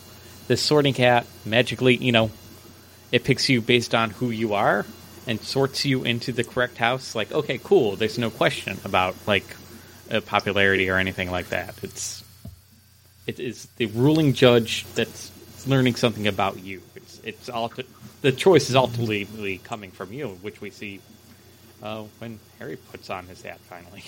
This 0.47 0.61
sorting 0.61 0.93
hat 0.93 1.25
magically, 1.43 1.95
you 1.95 2.11
know, 2.11 2.29
it 3.11 3.23
picks 3.23 3.49
you 3.49 3.61
based 3.61 3.95
on 3.95 4.11
who 4.11 4.29
you 4.29 4.53
are 4.53 4.85
and 5.27 5.41
sorts 5.41 5.85
you 5.85 6.03
into 6.03 6.31
the 6.31 6.43
correct 6.43 6.77
house. 6.77 7.15
Like, 7.15 7.31
okay, 7.31 7.59
cool. 7.63 7.95
There's 7.95 8.17
no 8.17 8.29
question 8.29 8.79
about 8.85 9.15
like 9.25 9.45
popularity 10.25 10.89
or 10.89 10.97
anything 10.97 11.31
like 11.31 11.49
that. 11.49 11.75
It's 11.83 12.23
it 13.27 13.39
is 13.39 13.67
the 13.77 13.87
ruling 13.87 14.33
judge 14.33 14.85
that's 14.93 15.31
learning 15.67 15.95
something 15.95 16.27
about 16.27 16.59
you. 16.63 16.81
It's 16.95 17.21
it's 17.23 17.49
all 17.49 17.71
the 18.21 18.31
choice 18.31 18.69
is 18.69 18.75
ultimately 18.75 19.59
coming 19.59 19.91
from 19.91 20.13
you, 20.13 20.29
which 20.41 20.61
we 20.61 20.69
see 20.69 20.99
uh, 21.81 22.03
when 22.19 22.39
Harry 22.59 22.77
puts 22.77 23.09
on 23.09 23.27
his 23.27 23.41
hat 23.41 23.59
finally. 23.69 24.03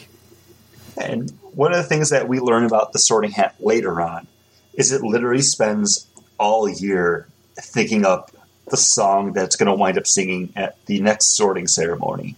And 0.96 1.32
one 1.42 1.74
of 1.74 1.78
the 1.78 1.84
things 1.84 2.10
that 2.10 2.28
we 2.28 2.40
learn 2.40 2.64
about 2.64 2.94
the 2.94 3.00
Sorting 3.00 3.32
Hat 3.32 3.56
later 3.60 4.02
on 4.02 4.26
is 4.74 4.92
it 4.92 5.04
literally 5.04 5.42
spends 5.42 6.08
all 6.40 6.68
year 6.68 7.28
thinking 7.56 8.06
up 8.06 8.32
the 8.70 8.78
song 8.78 9.34
that's 9.34 9.56
going 9.56 9.68
to 9.68 9.74
wind 9.74 9.98
up 9.98 10.08
singing 10.08 10.52
at 10.56 10.84
the 10.86 11.00
next 11.02 11.36
sorting 11.36 11.68
ceremony. 11.68 12.36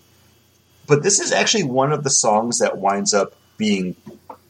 But 0.88 1.04
this 1.04 1.20
is 1.20 1.32
actually 1.32 1.64
one 1.64 1.92
of 1.92 2.04
the 2.04 2.10
songs 2.10 2.60
that 2.60 2.78
winds 2.78 3.14
up 3.14 3.34
being 3.58 3.96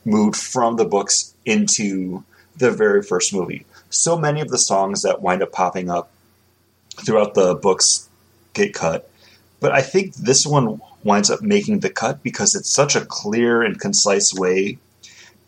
moved 0.06 0.38
from 0.38 0.76
the 0.76 0.86
books 0.86 1.34
into 1.46 2.24
the 2.58 2.72
very 2.72 3.02
first 3.02 3.34
movie. 3.34 3.66
So 3.90 4.18
many 4.18 4.42
of 4.42 4.50
the 4.50 4.58
songs 4.58 5.02
that 5.02 5.22
wind 5.22 5.42
up 5.42 5.52
popping 5.52 5.90
up 5.90 6.12
throughout 7.06 7.34
the 7.34 7.56
books 7.56 8.08
get 8.54 8.74
cut. 8.74 9.10
But 9.60 9.72
I 9.72 9.82
think 9.82 10.16
this 10.16 10.46
one 10.46 10.82
winds 11.04 11.30
up 11.30 11.42
making 11.42 11.80
the 11.80 11.90
cut 11.90 12.24
because 12.24 12.56
it's 12.56 12.70
such 12.70 12.96
a 12.96 13.06
clear 13.06 13.62
and 13.62 13.80
concise 13.80 14.34
way 14.34 14.78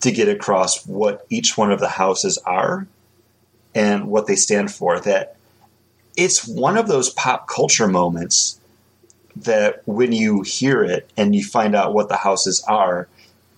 to 0.01 0.11
get 0.11 0.27
across 0.27 0.85
what 0.85 1.25
each 1.29 1.57
one 1.57 1.71
of 1.71 1.79
the 1.79 1.89
houses 1.89 2.37
are 2.39 2.87
and 3.75 4.07
what 4.07 4.27
they 4.27 4.35
stand 4.35 4.71
for 4.71 4.99
that 4.99 5.35
it's 6.15 6.47
one 6.47 6.77
of 6.77 6.87
those 6.87 7.09
pop 7.09 7.47
culture 7.47 7.87
moments 7.87 8.59
that 9.35 9.81
when 9.85 10.11
you 10.11 10.41
hear 10.41 10.83
it 10.83 11.09
and 11.15 11.33
you 11.35 11.43
find 11.43 11.75
out 11.75 11.93
what 11.93 12.09
the 12.09 12.17
houses 12.17 12.63
are 12.67 13.07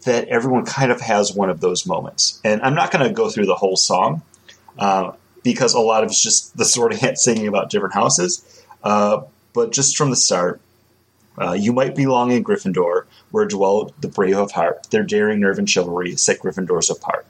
that 0.05 0.27
everyone 0.27 0.65
kind 0.65 0.91
of 0.91 1.01
has 1.01 1.33
one 1.33 1.49
of 1.49 1.61
those 1.61 1.85
moments 1.85 2.39
and 2.43 2.61
i'm 2.61 2.75
not 2.75 2.91
going 2.91 3.05
to 3.05 3.13
go 3.13 3.29
through 3.29 3.45
the 3.45 3.55
whole 3.55 3.75
song 3.75 4.21
uh, 4.77 5.11
because 5.43 5.73
a 5.73 5.79
lot 5.79 6.03
of 6.03 6.09
it's 6.09 6.21
just 6.21 6.55
the 6.57 6.65
sorting 6.65 6.97
hat 6.99 7.17
singing 7.17 7.47
about 7.47 7.69
different 7.69 7.93
houses 7.93 8.63
uh, 8.83 9.21
but 9.53 9.71
just 9.71 9.97
from 9.97 10.09
the 10.09 10.15
start 10.15 10.61
uh, 11.39 11.53
you 11.53 11.73
might 11.73 11.95
belong 11.95 12.31
in 12.31 12.43
Gryffindor, 12.43 13.05
where 13.31 13.45
dwell 13.45 13.91
the 13.99 14.07
brave 14.07 14.37
of 14.37 14.51
heart. 14.51 14.87
Their 14.91 15.03
daring 15.03 15.39
nerve 15.39 15.57
and 15.57 15.69
chivalry 15.69 16.15
set 16.15 16.39
Gryffindors 16.39 16.91
apart. 16.91 17.25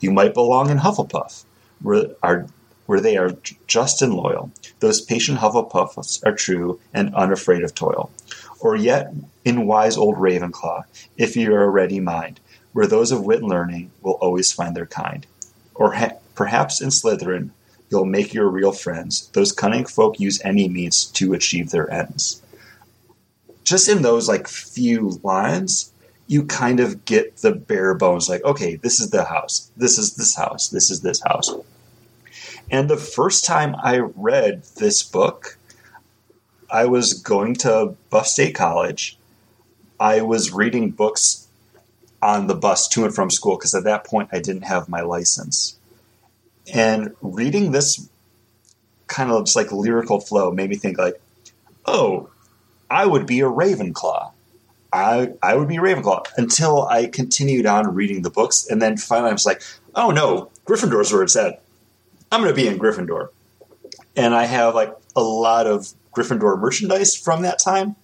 You 0.00 0.10
might 0.10 0.34
belong 0.34 0.70
in 0.70 0.78
Hufflepuff, 0.78 1.44
where 1.80 2.06
are 2.22 2.46
where 2.90 3.00
they 3.00 3.16
are 3.16 3.36
just 3.68 4.02
and 4.02 4.12
loyal. 4.12 4.50
Those 4.80 5.00
patient 5.00 5.38
Hufflepuffs 5.38 6.26
are 6.26 6.34
true 6.34 6.80
and 6.92 7.14
unafraid 7.14 7.62
of 7.62 7.72
toil. 7.72 8.10
Or 8.58 8.74
yet 8.74 9.14
in 9.44 9.68
wise 9.68 9.96
old 9.96 10.16
Ravenclaw, 10.16 10.82
if 11.16 11.36
you 11.36 11.54
are 11.54 11.62
a 11.62 11.70
ready 11.70 12.00
mind, 12.00 12.40
where 12.72 12.88
those 12.88 13.12
of 13.12 13.22
wit 13.22 13.42
and 13.42 13.48
learning 13.48 13.92
will 14.02 14.14
always 14.14 14.50
find 14.50 14.74
their 14.74 14.86
kind. 14.86 15.24
Or 15.76 15.92
ha- 15.92 16.18
perhaps 16.34 16.80
in 16.80 16.88
Slytherin, 16.88 17.50
you'll 17.90 18.06
make 18.06 18.34
your 18.34 18.48
real 18.48 18.72
friends. 18.72 19.28
Those 19.34 19.52
cunning 19.52 19.84
folk 19.84 20.18
use 20.18 20.40
any 20.42 20.68
means 20.68 21.04
to 21.12 21.32
achieve 21.32 21.70
their 21.70 21.88
ends 21.92 22.42
just 23.70 23.88
in 23.88 24.02
those 24.02 24.26
like 24.26 24.48
few 24.48 25.20
lines, 25.22 25.92
you 26.26 26.44
kind 26.44 26.80
of 26.80 27.04
get 27.04 27.36
the 27.36 27.52
bare 27.52 27.94
bones 27.94 28.28
like, 28.28 28.42
okay, 28.42 28.74
this 28.74 28.98
is 28.98 29.10
the 29.10 29.22
house, 29.22 29.70
this 29.76 29.96
is 29.96 30.16
this 30.16 30.34
house, 30.34 30.70
this 30.70 30.90
is 30.90 31.02
this 31.02 31.20
house. 31.20 31.54
And 32.70 32.88
the 32.88 32.96
first 32.96 33.44
time 33.44 33.74
I 33.82 33.98
read 33.98 34.62
this 34.76 35.02
book, 35.02 35.58
I 36.70 36.86
was 36.86 37.14
going 37.14 37.54
to 37.56 37.96
Buff 38.10 38.28
State 38.28 38.54
College. 38.54 39.18
I 39.98 40.22
was 40.22 40.52
reading 40.52 40.90
books 40.90 41.48
on 42.22 42.46
the 42.46 42.54
bus 42.54 42.86
to 42.88 43.04
and 43.04 43.14
from 43.14 43.30
school 43.30 43.56
because 43.56 43.74
at 43.74 43.84
that 43.84 44.04
point 44.04 44.28
I 44.32 44.38
didn't 44.38 44.62
have 44.62 44.88
my 44.88 45.00
license. 45.00 45.76
And 46.72 47.14
reading 47.20 47.72
this 47.72 48.08
kind 49.08 49.30
of 49.30 49.44
just 49.44 49.56
like 49.56 49.72
lyrical 49.72 50.20
flow 50.20 50.52
made 50.52 50.70
me 50.70 50.76
think 50.76 50.96
like, 50.96 51.20
oh, 51.86 52.30
I 52.90 53.06
would 53.06 53.26
be 53.26 53.40
a 53.40 53.44
Ravenclaw. 53.44 54.32
I 54.92 55.32
I 55.42 55.54
would 55.54 55.68
be 55.68 55.76
a 55.76 55.80
Ravenclaw 55.80 56.26
until 56.36 56.86
I 56.86 57.06
continued 57.06 57.66
on 57.66 57.94
reading 57.94 58.22
the 58.22 58.30
books, 58.30 58.66
and 58.68 58.82
then 58.82 58.96
finally 58.96 59.30
I 59.30 59.32
was 59.32 59.46
like, 59.46 59.62
oh 59.94 60.10
no, 60.10 60.50
Gryffindor's 60.66 61.12
where 61.12 61.22
it's 61.22 61.36
at. 61.36 61.62
I'm 62.30 62.40
going 62.42 62.54
to 62.54 62.60
be 62.60 62.68
in 62.68 62.78
Gryffindor, 62.78 63.28
and 64.16 64.34
I 64.34 64.44
have 64.44 64.74
like 64.74 64.94
a 65.16 65.22
lot 65.22 65.66
of 65.66 65.88
Gryffindor 66.14 66.58
merchandise 66.58 67.16
from 67.16 67.42
that 67.42 67.58
time 67.58 67.96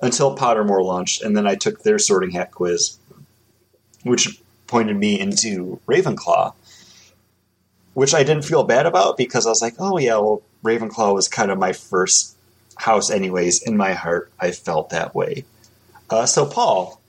until 0.00 0.36
Pottermore 0.36 0.84
launched, 0.84 1.22
and 1.22 1.36
then 1.36 1.46
I 1.46 1.54
took 1.56 1.82
their 1.82 1.98
Sorting 1.98 2.30
Hat 2.30 2.52
quiz, 2.52 2.98
which 4.04 4.40
pointed 4.66 4.96
me 4.96 5.18
into 5.18 5.80
Ravenclaw, 5.86 6.54
which 7.94 8.14
I 8.14 8.22
didn't 8.22 8.44
feel 8.44 8.62
bad 8.62 8.86
about 8.86 9.16
because 9.16 9.46
I 9.46 9.50
was 9.50 9.62
like, 9.62 9.74
oh 9.78 9.98
yeah, 9.98 10.18
well 10.18 10.42
Ravenclaw 10.62 11.14
was 11.14 11.28
kind 11.28 11.50
of 11.50 11.58
my 11.58 11.72
first 11.72 12.36
house, 12.76 13.10
anyways. 13.10 13.62
In 13.62 13.76
my 13.76 13.92
heart, 13.92 14.30
I 14.38 14.52
felt 14.52 14.90
that 14.90 15.14
way. 15.14 15.44
Uh, 16.10 16.26
so, 16.26 16.46
Paul, 16.46 17.00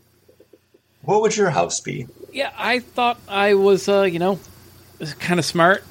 what 1.04 1.22
would 1.22 1.38
your 1.38 1.52
house 1.52 1.80
be? 1.80 2.08
Yeah, 2.32 2.52
I 2.58 2.80
thought 2.80 3.20
I 3.28 3.54
was, 3.54 3.88
uh, 3.88 4.04
you 4.04 4.20
know, 4.20 4.40
kind 5.20 5.40
of 5.40 5.46
smart 5.46 5.84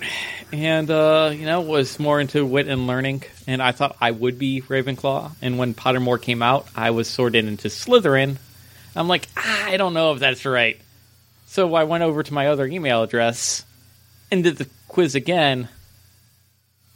and, 0.53 0.91
uh, 0.91 1.31
you 1.35 1.47
know, 1.47 1.61
was 1.61 1.99
more 1.99 2.21
into 2.21 2.45
wit 2.45 2.69
and 2.69 2.87
learning. 2.87 3.23
And 3.47 3.63
I 3.63 3.73
thought 3.73 3.97
I 4.01 4.11
would 4.11 4.39
be 4.39 4.63
Ravenclaw. 4.63 5.33
And 5.43 5.59
when 5.59 5.75
Pottermore 5.75 6.21
came 6.21 6.43
out, 6.43 6.67
I 6.75 6.91
was 6.91 7.09
sorted 7.09 7.45
into 7.45 7.69
Slytherin. 7.69 8.37
I'm 8.97 9.09
like, 9.09 9.29
ah, 9.37 9.67
I 9.67 9.77
don't 9.77 9.95
know 9.95 10.13
if 10.13 10.21
that's 10.21 10.45
right. 10.45 10.81
So 11.47 11.75
I 11.75 11.85
went 11.85 12.05
over 12.05 12.23
to 12.23 12.35
my 12.35 12.49
other 12.49 12.67
email 12.67 13.03
address 13.03 13.65
and 14.31 14.45
did 14.45 14.57
the 14.57 14.69
quiz 14.89 15.15
again 15.15 15.69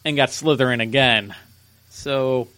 and 0.05 0.17
got 0.17 0.31
Slytherin 0.31 0.83
again. 0.83 1.35
So 1.91 2.49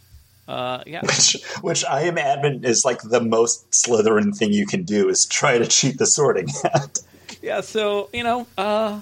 uh, 0.46 0.82
yeah. 0.86 1.00
Which, 1.04 1.36
which 1.62 1.84
I 1.84 2.02
am 2.02 2.18
adamant 2.18 2.64
is 2.64 2.84
like 2.84 3.00
the 3.02 3.20
most 3.20 3.70
Slytherin 3.70 4.36
thing 4.36 4.52
you 4.52 4.66
can 4.66 4.82
do 4.82 5.08
is 5.08 5.26
try 5.26 5.58
to 5.58 5.66
cheat 5.66 5.98
the 5.98 6.06
sorting 6.06 6.48
hat. 6.48 6.98
yeah, 7.42 7.60
so, 7.60 8.10
you 8.12 8.24
know, 8.24 8.46
uh, 8.58 9.00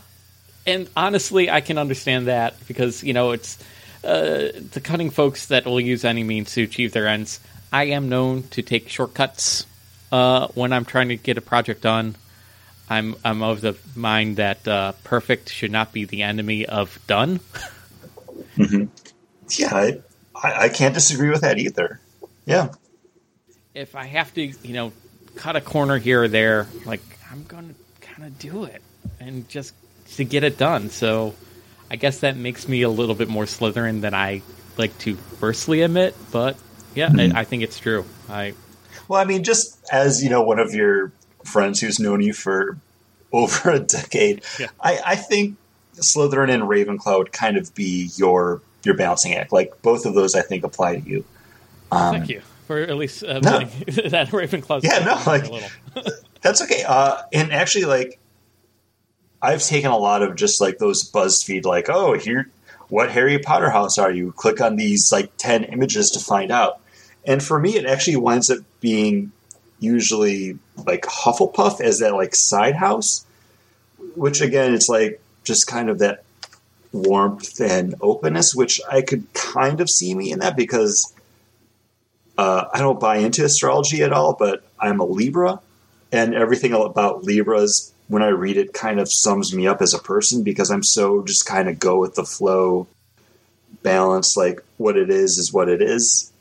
and 0.67 0.89
honestly, 0.97 1.51
I 1.51 1.61
can 1.61 1.79
understand 1.79 2.27
that 2.27 2.55
because, 2.67 3.03
you 3.03 3.13
know, 3.13 3.33
it's 3.33 3.59
uh, 4.05 4.49
the 4.73 4.81
cunning 4.83 5.11
folks 5.11 5.47
that 5.47 5.65
will 5.65 5.81
use 5.81 6.05
any 6.05 6.25
means 6.25 6.53
to 6.55 6.63
achieve 6.63 6.93
their 6.93 7.07
ends. 7.07 7.41
I 7.73 7.85
am 7.85 8.09
known 8.09 8.45
to 8.51 8.63
take 8.63 8.89
shortcuts 8.89 9.67
uh, 10.11 10.49
when 10.49 10.73
I'm 10.73 10.85
trying 10.85 11.09
to 11.09 11.17
get 11.17 11.39
a 11.39 11.41
project 11.41 11.83
done. 11.83 12.15
I'm 12.89 13.17
I'm 13.25 13.43
of 13.43 13.61
the 13.61 13.77
mind 13.97 14.37
that 14.37 14.67
uh, 14.69 14.93
perfect 15.05 15.49
should 15.49 15.71
not 15.71 15.93
be 15.93 16.05
the 16.05 16.23
enemy 16.23 16.67
of 16.67 16.99
done. 17.07 17.41
mm-hmm. 18.57 18.85
Yeah, 19.51 19.75
I, 19.75 20.01
I, 20.35 20.65
I 20.65 20.69
can't 20.69 20.95
disagree 20.95 21.31
with 21.31 21.41
that 21.41 21.59
either. 21.59 22.01
Yeah. 22.45 22.73
If 23.75 23.95
I 23.95 24.05
have 24.05 24.35
to, 24.35 24.43
you 24.43 24.75
know, 24.75 24.93
cut 25.37 25.57
a 25.57 25.61
corner 25.61 25.97
here 25.97 26.25
or 26.25 26.29
there, 26.29 26.67
like 26.85 27.01
I'm 27.31 27.45
going 27.45 27.69
to 27.69 28.07
kind 28.07 28.25
of 28.25 28.39
do 28.39 28.65
it 28.65 28.83
and 29.21 29.49
just 29.49 29.75
to 30.17 30.25
get 30.25 30.45
it 30.45 30.59
done. 30.59 30.91
So 30.91 31.35
I 31.91 31.97
guess 31.97 32.21
that 32.21 32.37
makes 32.37 32.69
me 32.69 32.83
a 32.83 32.89
little 32.89 33.15
bit 33.15 33.29
more 33.29 33.45
Slytherin 33.45 34.01
than 34.01 34.15
I 34.15 34.43
like 34.79 34.97
to 35.01 35.17
firstly 35.17 35.83
admit. 35.83 36.15
But 36.31 36.57
yeah, 36.95 37.09
mm-hmm. 37.09 37.37
I, 37.37 37.41
I, 37.41 37.45
think 37.45 37.63
it's 37.63 37.79
true. 37.79 38.05
I 38.29 38.55
well, 39.09 39.21
I 39.21 39.25
mean, 39.25 39.45
just 39.45 39.79
as 39.93 40.23
you 40.23 40.31
know, 40.31 40.43
one 40.43 40.59
of 40.59 40.75
your 40.75 41.13
friends 41.45 41.81
who's 41.81 41.99
known 41.99 42.21
you 42.21 42.33
for 42.33 42.79
over 43.33 43.71
a 43.71 43.81
decade, 43.81 44.43
yeah. 44.59 44.69
I, 44.81 45.01
I 45.05 45.17
think 45.17 45.57
Slytherin 45.95 46.51
and 46.51 46.65
Ravenclaw 46.65 47.19
would 47.19 47.33
kind 47.33 47.57
of 47.57 47.75
be 47.75 48.11
your 48.17 48.61
your 48.85 48.97
balancing 48.97 49.35
act. 49.35 49.53
Like 49.53 49.81
both 49.83 50.07
of 50.07 50.15
those, 50.15 50.35
I 50.35 50.43
think 50.43 50.65
apply 50.65 50.97
to 50.97 51.09
you. 51.09 51.25
Um, 51.91 52.17
Thank 52.17 52.31
you 52.31 52.43
for 52.67 52.79
at 52.79 52.97
least 52.97 53.23
uh, 53.23 53.41
no. 53.41 53.59
that 54.09 54.29
Ravenclaw. 54.29 54.83
Yeah, 54.83 55.05
no, 55.05 55.21
like 55.27 55.45
that's 56.41 56.63
okay. 56.63 56.85
Uh, 56.87 57.23
and 57.33 57.53
actually, 57.53 57.85
like 57.85 58.19
I've 59.43 59.63
taken 59.63 59.91
a 59.91 59.99
lot 59.99 60.23
of 60.23 60.37
just 60.37 60.61
like 60.61 60.79
those 60.79 61.11
BuzzFeed, 61.11 61.65
like, 61.65 61.91
oh, 61.91 62.15
here, 62.15 62.49
what 62.89 63.11
Harry 63.11 63.39
Potter 63.41 63.71
house 63.71 63.99
are 63.99 64.13
you? 64.13 64.31
Click 64.33 64.61
on 64.61 64.77
these 64.77 65.11
like 65.11 65.37
ten 65.37 65.65
images 65.65 66.13
to 66.13 66.21
find 66.21 66.53
out. 66.53 66.81
And 67.27 67.43
for 67.43 67.59
me, 67.59 67.77
it 67.77 67.85
actually 67.85 68.17
winds 68.17 68.51
up 68.51 68.59
being 68.81 69.33
usually 69.81 70.59
like 70.87 71.03
Hufflepuff 71.03 71.81
as 71.81 71.99
that 71.99 72.15
like 72.15 72.37
side 72.37 72.77
house, 72.77 73.27
which 74.15 74.41
again, 74.41 74.75
it's 74.75 74.89
like 74.89 75.21
just 75.43 75.67
kind 75.67 75.91
of 75.91 75.99
that 75.99 76.23
warmth 76.93 77.61
and 77.61 77.97
openness, 78.01 78.55
which 78.55 78.81
I 78.89 79.03
could 79.03 79.33
kind 79.33 79.81
of 79.81 79.91
see 79.91 80.15
me 80.15 80.31
in 80.31 80.39
that 80.39 80.57
because 80.57 81.13
uh, 82.39 82.67
I 82.73 82.79
don't 82.79 83.01
buy 83.01 83.17
into 83.17 83.45
astrology 83.45 84.03
at 84.03 84.13
all, 84.13 84.35
but 84.39 84.65
I'm 84.79 85.01
a 85.01 85.05
Libra. 85.05 85.61
and 86.13 86.35
everything 86.35 86.75
about 86.75 87.25
Libras 87.25 87.92
when 88.09 88.23
I 88.23 88.29
read 88.29 88.57
it 88.57 88.73
kind 88.73 89.01
of 89.01 89.11
sums 89.11 89.55
me 89.55 89.67
up 89.67 89.81
as 89.81 89.95
a 89.95 89.99
person 89.99 90.43
because 90.43 90.71
I'm 90.71 90.83
so 90.83 91.23
just 91.25 91.47
kind 91.47 91.69
of 91.69 91.79
go 91.79 91.99
with 91.99 92.15
the 92.15 92.25
flow, 92.25 92.87
balance. 93.83 94.37
Like 94.37 94.61
what 94.77 94.97
it 94.97 95.11
is 95.11 95.39
is 95.39 95.53
what 95.53 95.69
it 95.69 95.83
is, 95.83 96.33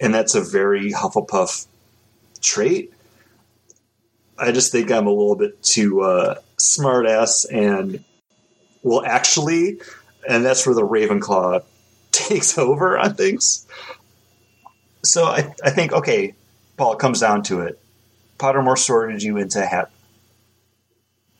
and 0.00 0.14
that's 0.14 0.34
a 0.34 0.40
very 0.40 0.92
Hufflepuff 0.92 1.66
trait. 2.40 2.92
I 4.38 4.52
just 4.52 4.72
think 4.72 4.90
I'm 4.90 5.06
a 5.06 5.10
little 5.10 5.36
bit 5.36 5.62
too 5.62 6.00
uh, 6.02 6.36
smart 6.56 7.06
ass 7.06 7.44
and 7.44 8.04
well, 8.82 9.04
actually, 9.04 9.80
and 10.28 10.44
that's 10.44 10.66
where 10.66 10.74
the 10.74 10.86
Ravenclaw 10.86 11.64
takes 12.12 12.58
over 12.58 12.98
on 12.98 13.14
things. 13.14 13.66
So 15.02 15.24
I, 15.24 15.52
I 15.62 15.70
think 15.70 15.92
okay, 15.92 16.34
Paul, 16.76 16.94
it 16.94 16.98
comes 16.98 17.20
down 17.20 17.42
to 17.44 17.60
it. 17.60 17.80
Pottermore 18.38 18.78
sorted 18.78 19.22
you 19.22 19.36
into 19.36 19.64
hat 19.64 19.90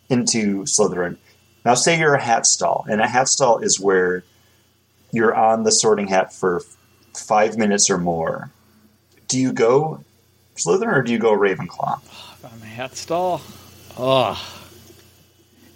into 0.08 0.62
Slytherin. 0.62 1.16
Now, 1.64 1.74
say 1.74 1.98
you're 1.98 2.14
a 2.14 2.22
hat 2.22 2.46
stall, 2.46 2.84
and 2.88 3.00
a 3.00 3.06
hat 3.06 3.28
stall 3.28 3.58
is 3.58 3.80
where 3.80 4.22
you're 5.12 5.34
on 5.34 5.62
the 5.62 5.70
sorting 5.70 6.08
hat 6.08 6.32
for 6.32 6.62
five 7.14 7.56
minutes 7.56 7.88
or 7.88 7.98
more. 7.98 8.50
Do 9.28 9.38
you 9.38 9.52
go 9.52 10.04
Slytherin 10.56 10.96
or 10.96 11.02
do 11.02 11.12
you 11.12 11.18
go 11.18 11.32
Ravenclaw? 11.32 12.00
I'm 12.44 12.62
a 12.62 12.66
hat 12.66 12.96
stall. 12.96 13.40
Oh, 13.96 14.40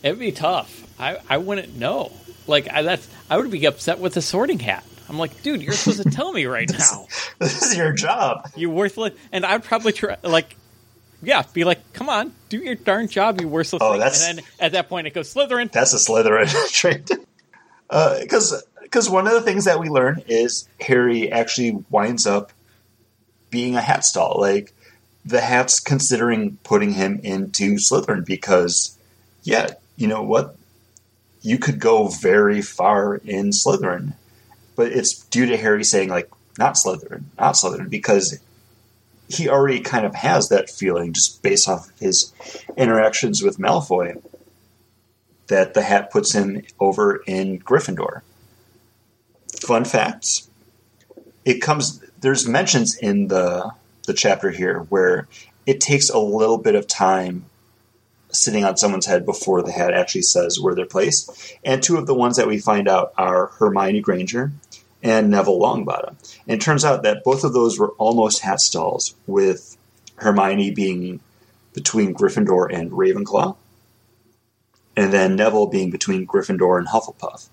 it'd 0.02 0.18
be 0.18 0.32
tough. 0.32 0.84
I, 0.98 1.18
I 1.28 1.38
wouldn't 1.38 1.76
know. 1.76 2.12
Like 2.46 2.68
I, 2.70 2.82
that's 2.82 3.08
I 3.30 3.36
would 3.36 3.50
be 3.50 3.64
upset 3.66 3.98
with 3.98 4.14
the 4.14 4.22
sorting 4.22 4.58
hat. 4.58 4.84
I'm 5.08 5.18
like, 5.18 5.42
dude, 5.42 5.62
you're 5.62 5.72
supposed 5.72 6.02
to 6.02 6.10
tell 6.10 6.32
me 6.32 6.46
right 6.46 6.70
now. 6.78 7.06
this 7.38 7.62
is 7.62 7.76
your 7.76 7.92
job. 7.92 8.50
You 8.56 8.70
worthless. 8.70 9.14
And 9.32 9.46
I'd 9.46 9.64
probably 9.64 9.92
try 9.92 10.16
like, 10.22 10.56
yeah, 11.22 11.42
be 11.52 11.64
like, 11.64 11.92
come 11.92 12.08
on, 12.08 12.32
do 12.48 12.58
your 12.58 12.74
darn 12.74 13.08
job, 13.08 13.40
you 13.40 13.48
worthless. 13.48 13.82
Oh, 13.82 13.92
thing." 13.92 14.00
that's- 14.00 14.26
and 14.28 14.38
then 14.38 14.44
at 14.60 14.72
that 14.72 14.88
point 14.88 15.06
it 15.06 15.14
goes 15.14 15.32
Slytherin. 15.32 15.70
That's 15.72 15.92
a 15.92 15.96
Slytherin 15.96 16.72
trait. 16.72 17.10
Uh, 17.90 18.20
because 18.20 18.62
because 18.82 19.08
one 19.10 19.26
of 19.26 19.32
the 19.34 19.42
things 19.42 19.64
that 19.66 19.80
we 19.80 19.88
learn 19.88 20.22
is 20.28 20.68
Harry 20.80 21.30
actually 21.30 21.82
winds 21.90 22.26
up 22.26 22.52
being 23.50 23.76
a 23.76 23.80
hat 23.80 24.04
stall. 24.04 24.36
Like 24.40 24.72
the 25.24 25.40
hat's 25.40 25.80
considering 25.80 26.58
putting 26.64 26.92
him 26.92 27.20
into 27.22 27.74
Slytherin 27.74 28.24
because, 28.24 28.96
yeah, 29.42 29.72
you 29.96 30.06
know 30.06 30.22
what, 30.22 30.56
you 31.42 31.58
could 31.58 31.78
go 31.80 32.08
very 32.08 32.62
far 32.62 33.16
in 33.16 33.50
Slytherin, 33.50 34.14
but 34.76 34.92
it's 34.92 35.18
due 35.26 35.46
to 35.46 35.56
Harry 35.56 35.84
saying 35.84 36.08
like 36.08 36.30
not 36.58 36.74
Slytherin, 36.74 37.24
not 37.38 37.54
Slytherin 37.54 37.90
because 37.90 38.38
he 39.28 39.48
already 39.48 39.80
kind 39.80 40.06
of 40.06 40.14
has 40.14 40.48
that 40.48 40.70
feeling 40.70 41.12
just 41.12 41.42
based 41.42 41.68
off 41.68 41.90
his 42.00 42.32
interactions 42.76 43.42
with 43.42 43.58
Malfoy 43.58 44.22
that 45.48 45.74
the 45.74 45.82
hat 45.82 46.10
puts 46.10 46.32
him 46.32 46.62
over 46.80 47.22
in 47.26 47.58
Gryffindor. 47.60 48.22
Fun 49.60 49.84
facts. 49.84 50.48
It 51.44 51.60
comes 51.60 52.02
there's 52.20 52.48
mentions 52.48 52.96
in 52.96 53.28
the 53.28 53.72
the 54.06 54.14
chapter 54.14 54.50
here 54.50 54.80
where 54.88 55.28
it 55.66 55.80
takes 55.80 56.08
a 56.08 56.18
little 56.18 56.58
bit 56.58 56.74
of 56.74 56.86
time 56.86 57.44
sitting 58.30 58.64
on 58.64 58.76
someone's 58.76 59.06
head 59.06 59.24
before 59.24 59.62
the 59.62 59.72
hat 59.72 59.92
actually 59.92 60.22
says 60.22 60.60
where 60.60 60.74
they're 60.74 60.86
placed. 60.86 61.56
And 61.64 61.82
two 61.82 61.96
of 61.96 62.06
the 62.06 62.14
ones 62.14 62.36
that 62.36 62.46
we 62.46 62.58
find 62.58 62.88
out 62.88 63.12
are 63.16 63.48
Hermione 63.58 64.00
Granger 64.00 64.52
and 65.02 65.30
Neville 65.30 65.60
Longbottom. 65.60 66.16
And 66.46 66.60
it 66.60 66.60
turns 66.60 66.84
out 66.84 67.02
that 67.02 67.24
both 67.24 67.44
of 67.44 67.52
those 67.52 67.78
were 67.78 67.92
almost 67.98 68.40
hat 68.40 68.60
stalls, 68.60 69.14
with 69.26 69.76
Hermione 70.16 70.70
being 70.70 71.20
between 71.72 72.14
Gryffindor 72.14 72.72
and 72.72 72.90
Ravenclaw 72.90 73.56
and 74.98 75.12
then 75.12 75.36
Neville 75.36 75.68
being 75.68 75.90
between 75.90 76.26
Gryffindor 76.26 76.76
and 76.76 76.88
Hufflepuff. 76.88 77.48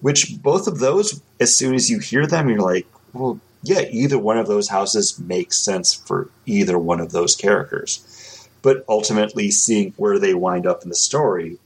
Which 0.00 0.40
both 0.40 0.66
of 0.66 0.78
those, 0.78 1.20
as 1.38 1.54
soon 1.54 1.74
as 1.74 1.90
you 1.90 1.98
hear 1.98 2.26
them, 2.26 2.48
you're 2.48 2.60
like, 2.60 2.86
well, 3.12 3.40
yeah, 3.62 3.82
either 3.90 4.18
one 4.18 4.38
of 4.38 4.46
those 4.46 4.70
houses 4.70 5.18
makes 5.18 5.58
sense 5.58 5.92
for 5.92 6.30
either 6.46 6.78
one 6.78 7.00
of 7.00 7.12
those 7.12 7.36
characters. 7.36 8.48
But 8.62 8.86
ultimately, 8.88 9.50
seeing 9.50 9.92
where 9.98 10.18
they 10.18 10.32
wind 10.32 10.66
up 10.66 10.82
in 10.82 10.88
the 10.88 10.94
story, 10.94 11.58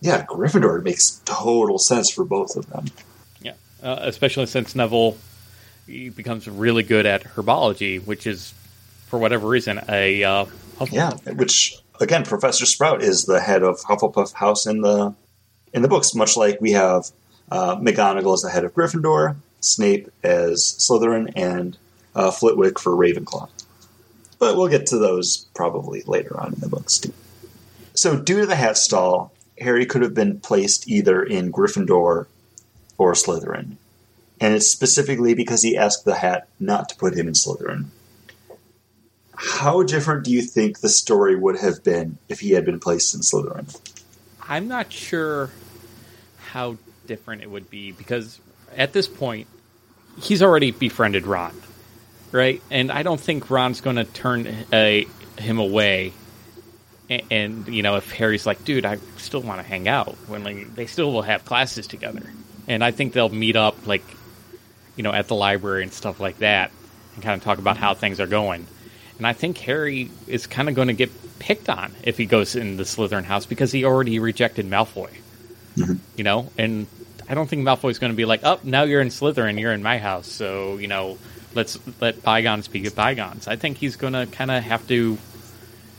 yeah, 0.00 0.24
Gryffindor 0.24 0.82
makes 0.82 1.20
total 1.26 1.78
sense 1.78 2.10
for 2.10 2.24
both 2.24 2.56
of 2.56 2.70
them. 2.70 2.86
Uh, 3.82 3.96
especially 4.00 4.46
since 4.46 4.74
Neville 4.74 5.16
becomes 5.86 6.48
really 6.48 6.82
good 6.82 7.06
at 7.06 7.22
herbology, 7.22 8.04
which 8.04 8.26
is 8.26 8.52
for 9.06 9.18
whatever 9.18 9.48
reason 9.48 9.80
a 9.88 10.24
uh, 10.24 10.46
Yeah, 10.90 11.12
which 11.26 11.78
again, 12.00 12.24
Professor 12.24 12.66
Sprout 12.66 13.02
is 13.02 13.24
the 13.24 13.40
head 13.40 13.62
of 13.62 13.80
Hufflepuff 13.80 14.32
House 14.32 14.66
in 14.66 14.80
the 14.80 15.14
in 15.72 15.82
the 15.82 15.88
books, 15.88 16.14
much 16.14 16.36
like 16.36 16.60
we 16.60 16.72
have 16.72 17.10
uh, 17.50 17.76
McGonagall 17.76 18.34
as 18.34 18.42
the 18.42 18.50
head 18.50 18.64
of 18.64 18.74
Gryffindor, 18.74 19.36
Snape 19.60 20.10
as 20.22 20.76
Slytherin, 20.78 21.32
and 21.36 21.76
uh, 22.14 22.30
Flitwick 22.30 22.78
for 22.78 22.92
Ravenclaw. 22.92 23.48
But 24.38 24.56
we'll 24.56 24.68
get 24.68 24.86
to 24.86 24.98
those 24.98 25.46
probably 25.54 26.02
later 26.02 26.38
on 26.40 26.54
in 26.54 26.60
the 26.60 26.68
books 26.68 26.98
too. 26.98 27.12
So, 27.94 28.16
due 28.16 28.40
to 28.40 28.46
the 28.46 28.56
hat 28.56 28.78
stall, 28.78 29.32
Harry 29.60 29.84
could 29.84 30.02
have 30.02 30.14
been 30.14 30.38
placed 30.40 30.88
either 30.88 31.22
in 31.22 31.50
Gryffindor 31.52 32.26
or 32.98 33.12
Slytherin, 33.12 33.76
and 34.40 34.54
it's 34.54 34.70
specifically 34.70 35.34
because 35.34 35.62
he 35.62 35.76
asked 35.76 36.04
the 36.04 36.16
hat 36.16 36.48
not 36.60 36.90
to 36.90 36.96
put 36.96 37.16
him 37.16 37.28
in 37.28 37.34
Slytherin. 37.34 37.86
How 39.34 39.84
different 39.84 40.24
do 40.24 40.32
you 40.32 40.42
think 40.42 40.80
the 40.80 40.88
story 40.88 41.36
would 41.36 41.58
have 41.60 41.84
been 41.84 42.18
if 42.28 42.40
he 42.40 42.50
had 42.50 42.64
been 42.64 42.80
placed 42.80 43.14
in 43.14 43.20
Slytherin? 43.20 43.74
I'm 44.48 44.66
not 44.66 44.92
sure 44.92 45.50
how 46.48 46.76
different 47.06 47.42
it 47.42 47.50
would 47.50 47.70
be 47.70 47.92
because 47.92 48.40
at 48.76 48.92
this 48.92 49.06
point 49.06 49.46
he's 50.20 50.42
already 50.42 50.72
befriended 50.72 51.26
Ron, 51.26 51.54
right? 52.32 52.60
And 52.70 52.90
I 52.90 53.02
don't 53.02 53.20
think 53.20 53.50
Ron's 53.50 53.80
going 53.80 53.96
to 53.96 54.04
turn 54.04 54.48
a, 54.72 55.06
him 55.38 55.58
away. 55.58 56.12
And, 57.08 57.22
and 57.30 57.68
you 57.68 57.82
know, 57.82 57.96
if 57.96 58.10
Harry's 58.12 58.44
like, 58.44 58.64
"Dude, 58.64 58.84
I 58.84 58.98
still 59.16 59.40
want 59.40 59.60
to 59.60 59.66
hang 59.66 59.88
out," 59.88 60.14
when 60.26 60.44
like, 60.44 60.74
they 60.74 60.86
still 60.86 61.12
will 61.12 61.22
have 61.22 61.44
classes 61.44 61.86
together, 61.86 62.22
and 62.68 62.84
I 62.84 62.90
think 62.90 63.14
they'll 63.14 63.28
meet 63.28 63.56
up 63.56 63.86
like, 63.86 64.04
you 64.96 65.02
know, 65.02 65.12
at 65.12 65.26
the 65.26 65.34
library 65.34 65.82
and 65.82 65.92
stuff 65.92 66.20
like 66.20 66.38
that, 66.38 66.70
and 67.14 67.24
kind 67.24 67.34
of 67.36 67.42
talk 67.42 67.58
about 67.58 67.76
how 67.76 67.94
things 67.94 68.20
are 68.20 68.26
going. 68.26 68.66
And 69.16 69.26
I 69.26 69.32
think 69.32 69.58
Harry 69.58 70.10
is 70.28 70.46
kind 70.46 70.68
of 70.68 70.74
going 70.74 70.88
to 70.88 70.94
get 70.94 71.10
picked 71.40 71.68
on 71.68 71.92
if 72.02 72.18
he 72.18 72.26
goes 72.26 72.54
in 72.54 72.76
the 72.76 72.84
Slytherin 72.84 73.24
house 73.24 73.46
because 73.46 73.72
he 73.72 73.84
already 73.84 74.18
rejected 74.18 74.66
Malfoy. 74.66 75.10
Mm-hmm. 75.76 75.94
You 76.16 76.24
know, 76.24 76.50
and 76.58 76.86
I 77.28 77.34
don't 77.34 77.48
think 77.48 77.62
Malfoy's 77.62 77.98
going 77.98 78.12
to 78.12 78.16
be 78.16 78.24
like, 78.24 78.40
"Oh, 78.44 78.60
now 78.62 78.82
you're 78.82 79.00
in 79.00 79.08
Slytherin, 79.08 79.58
you're 79.58 79.72
in 79.72 79.82
my 79.82 79.98
house, 79.98 80.26
so 80.26 80.76
you 80.76 80.88
know, 80.88 81.18
let's 81.54 81.78
let 82.00 82.22
bygones 82.22 82.68
be 82.68 82.88
bygones." 82.88 83.48
I 83.48 83.56
think 83.56 83.78
he's 83.78 83.96
going 83.96 84.12
to 84.12 84.26
kind 84.26 84.50
of 84.50 84.62
have 84.62 84.86
to 84.88 85.18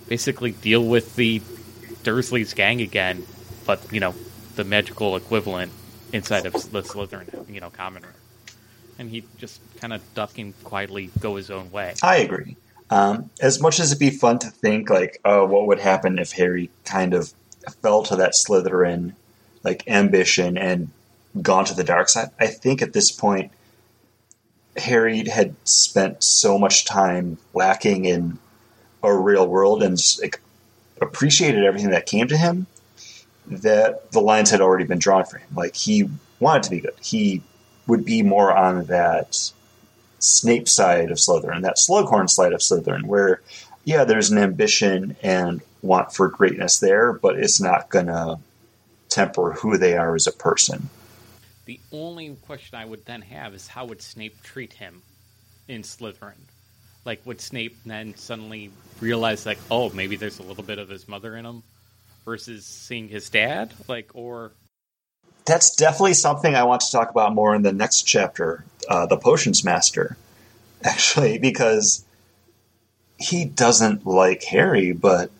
basically 0.08 0.51
deal 0.51 0.84
with 0.84 1.15
the 1.15 1.41
Dursley's 2.03 2.53
gang 2.53 2.82
again, 2.82 3.25
but 3.65 3.91
you 3.91 3.99
know, 3.99 4.15
the 4.55 4.63
magical 4.63 5.15
equivalent 5.15 5.71
inside 6.13 6.45
of 6.45 6.54
the 6.72 6.82
Slytherin, 6.82 7.50
you 7.50 7.60
know, 7.60 7.69
common 7.69 8.04
room. 8.04 8.13
And 8.98 9.10
he 9.10 9.24
just 9.38 9.62
kind 9.80 9.93
of 9.93 10.02
duck 10.13 10.38
and 10.38 10.54
quietly 10.63 11.10
go 11.19 11.36
his 11.36 11.50
own 11.50 11.72
way. 11.72 11.93
I 12.04 12.17
agree. 12.17 12.58
Um, 12.89 13.30
as 13.39 13.62
much 13.62 13.80
as 13.80 13.91
it'd 13.91 14.00
be 14.00 14.10
fun 14.10 14.39
to 14.39 14.48
think, 14.48 14.89
like, 14.89 15.19
oh, 15.24 15.45
what 15.45 15.67
would 15.67 15.80
happen 15.80 16.19
if 16.19 16.32
Harry 16.34 16.69
kind 16.86 17.13
of 17.13 17.34
fell 17.82 18.04
to 18.04 18.15
that 18.17 18.34
Slytherin 18.34 19.13
like 19.63 19.88
ambition 19.88 20.58
and 20.58 20.89
gone 21.41 21.65
to 21.65 21.74
the 21.74 21.84
dark 21.84 22.10
side? 22.10 22.30
I 22.39 22.48
think 22.48 22.82
at 22.82 22.93
this 22.93 23.12
point, 23.12 23.52
Harry 24.76 25.28
had 25.28 25.56
spent 25.65 26.24
so 26.24 26.58
much 26.58 26.86
time 26.86 27.38
lacking 27.54 28.06
in 28.06 28.39
a 29.04 29.15
real 29.15 29.48
world 29.48 29.84
and 29.84 29.98
like, 30.22 30.41
appreciated 31.02 31.63
everything 31.63 31.91
that 31.91 32.06
came 32.06 32.28
to 32.28 32.38
him 32.38 32.67
that 33.49 34.12
the 34.12 34.21
lines 34.21 34.49
had 34.49 34.62
already 34.62 34.85
been 34.85 34.99
drawn 34.99 35.25
for 35.25 35.38
him. 35.38 35.49
Like 35.55 35.75
he 35.75 36.09
wanted 36.39 36.63
to 36.63 36.69
be 36.69 36.79
good. 36.79 36.95
He 37.01 37.41
would 37.88 38.05
be 38.05 38.21
more 38.21 38.55
on 38.55 38.85
that 38.85 39.51
Snape 40.19 40.67
side 40.67 41.12
of 41.12 41.17
Slytherin, 41.17 41.62
that 41.62 41.77
Slughorn 41.77 42.29
side 42.29 42.53
of 42.53 42.62
Slytherin, 42.62 43.05
where 43.05 43.41
yeah, 43.85 44.03
there's 44.03 44.29
an 44.29 44.38
ambition 44.38 45.15
and 45.23 45.62
want 45.81 46.13
for 46.13 46.27
greatness 46.27 46.79
there, 46.79 47.13
but 47.13 47.39
it's 47.39 47.59
not 47.59 47.89
gonna 47.89 48.39
temper 49.09 49.53
who 49.53 49.77
they 49.77 49.97
are 49.97 50.15
as 50.15 50.27
a 50.27 50.31
person. 50.31 50.89
The 51.65 51.79
only 51.91 52.35
question 52.45 52.77
I 52.77 52.85
would 52.85 53.05
then 53.05 53.21
have 53.21 53.53
is 53.53 53.67
how 53.67 53.85
would 53.85 54.01
Snape 54.01 54.41
treat 54.43 54.73
him 54.73 55.01
in 55.67 55.83
Slytherin? 55.83 56.33
Like, 57.05 57.25
would 57.25 57.41
Snape 57.41 57.77
then 57.85 58.15
suddenly 58.15 58.71
realize, 58.99 59.45
like, 59.45 59.59
oh, 59.71 59.89
maybe 59.91 60.15
there's 60.15 60.39
a 60.39 60.43
little 60.43 60.63
bit 60.63 60.79
of 60.79 60.89
his 60.89 61.07
mother 61.07 61.35
in 61.35 61.45
him 61.45 61.63
versus 62.25 62.65
seeing 62.65 63.08
his 63.08 63.29
dad? 63.29 63.73
Like, 63.88 64.12
or. 64.13 64.51
That's 65.45 65.75
definitely 65.75 66.13
something 66.13 66.55
I 66.55 66.63
want 66.63 66.82
to 66.82 66.91
talk 66.91 67.10
about 67.10 67.34
more 67.34 67.55
in 67.55 67.63
the 67.63 67.73
next 67.73 68.03
chapter, 68.03 68.65
uh, 68.88 69.08
the 69.08 69.17
Potions 69.17 69.63
Master, 69.63 70.15
actually, 70.84 71.39
because 71.39 72.05
he 73.17 73.45
doesn't 73.45 74.05
like 74.05 74.43
Harry, 74.43 74.93
but 74.93 75.32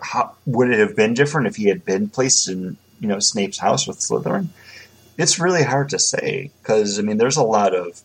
how, 0.00 0.34
would 0.46 0.70
it 0.70 0.78
have 0.78 0.96
been 0.96 1.14
different 1.14 1.46
if 1.46 1.56
he 1.56 1.68
had 1.68 1.84
been 1.84 2.08
placed 2.08 2.48
in 2.48 2.76
you 3.00 3.08
know 3.08 3.18
Snape's 3.18 3.58
house 3.58 3.86
with 3.86 3.98
Slytherin? 3.98 4.48
It's 5.18 5.38
really 5.38 5.62
hard 5.62 5.90
to 5.90 5.98
say 5.98 6.50
because 6.62 6.98
I 6.98 7.02
mean, 7.02 7.18
there's 7.18 7.36
a 7.36 7.42
lot 7.42 7.74
of 7.74 8.00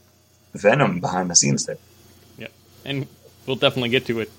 venom 0.54 1.00
behind 1.00 1.30
the 1.30 1.36
scenes 1.36 1.66
there. 1.66 1.78
Yeah, 2.38 2.48
and 2.86 3.08
we'll 3.46 3.56
definitely 3.56 3.90
get 3.90 4.06
to 4.08 4.20
it 4.20 4.32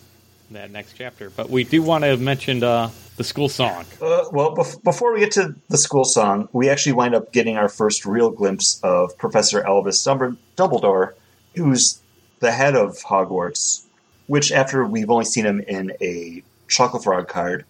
that 0.55 0.71
next 0.71 0.95
chapter. 0.95 1.31
But 1.31 1.51
we 1.51 1.65
do 1.65 1.83
want 1.83 2.05
to 2.05 2.17
mention 2.17 2.63
uh, 2.63 2.91
the 3.17 3.25
school 3.25 3.49
song. 3.49 3.85
Uh, 4.01 4.25
well, 4.33 4.55
bef- 4.55 4.83
before 4.83 5.13
we 5.13 5.21
get 5.21 5.33
to 5.33 5.55
the 5.69 5.79
school 5.79 6.05
song, 6.05 6.49
we 6.53 6.69
actually 6.69 6.93
wind 6.93 7.15
up 7.15 7.33
getting 7.33 7.57
our 7.57 7.69
first 7.69 8.07
real 8.07 8.31
glimpse 8.31 8.81
of 8.83 9.17
Professor 9.19 9.63
Albus 9.63 10.05
Dumbledore, 10.05 11.15
who's 11.57 12.01
the 12.41 12.53
head 12.53 12.75
of 12.75 12.99
Hogwarts. 12.99 13.85
Which, 14.29 14.53
after 14.53 14.87
we've 14.87 15.11
only 15.11 15.25
seen 15.25 15.45
him 15.45 15.61
in 15.61 15.93
a 16.01 16.43
Chocolate 16.69 17.03
Frog 17.03 17.29
card, 17.29 17.67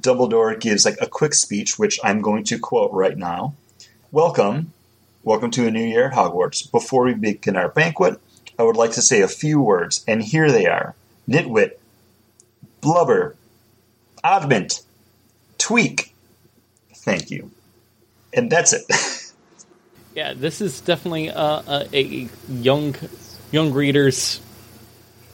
Dumbledore 0.00 0.58
gives 0.58 0.84
like 0.84 0.96
a 1.00 1.06
quick 1.06 1.34
speech, 1.34 1.78
which 1.78 2.00
I'm 2.02 2.20
going 2.22 2.44
to 2.44 2.58
quote 2.58 2.90
right 2.92 3.16
now. 3.16 3.54
Welcome, 4.10 4.72
welcome 5.22 5.50
to 5.52 5.66
a 5.66 5.70
new 5.70 5.84
year 5.84 6.06
at 6.06 6.14
Hogwarts. 6.14 6.70
Before 6.72 7.04
we 7.04 7.14
begin 7.14 7.56
our 7.56 7.68
banquet, 7.68 8.18
I 8.58 8.62
would 8.62 8.76
like 8.76 8.92
to 8.92 9.02
say 9.02 9.20
a 9.20 9.28
few 9.28 9.60
words, 9.60 10.04
and 10.08 10.22
here 10.22 10.50
they 10.50 10.66
are: 10.66 10.94
nitwit, 11.28 11.72
blubber, 12.80 13.36
oddment, 14.22 14.82
tweak. 15.58 16.14
Thank 16.94 17.30
you, 17.30 17.50
and 18.32 18.50
that's 18.50 18.72
it. 18.72 18.84
yeah, 20.14 20.34
this 20.34 20.60
is 20.60 20.80
definitely 20.80 21.30
uh, 21.30 21.62
a, 21.92 21.96
a 21.96 22.28
young 22.48 22.94
young 23.50 23.72
reader's 23.72 24.40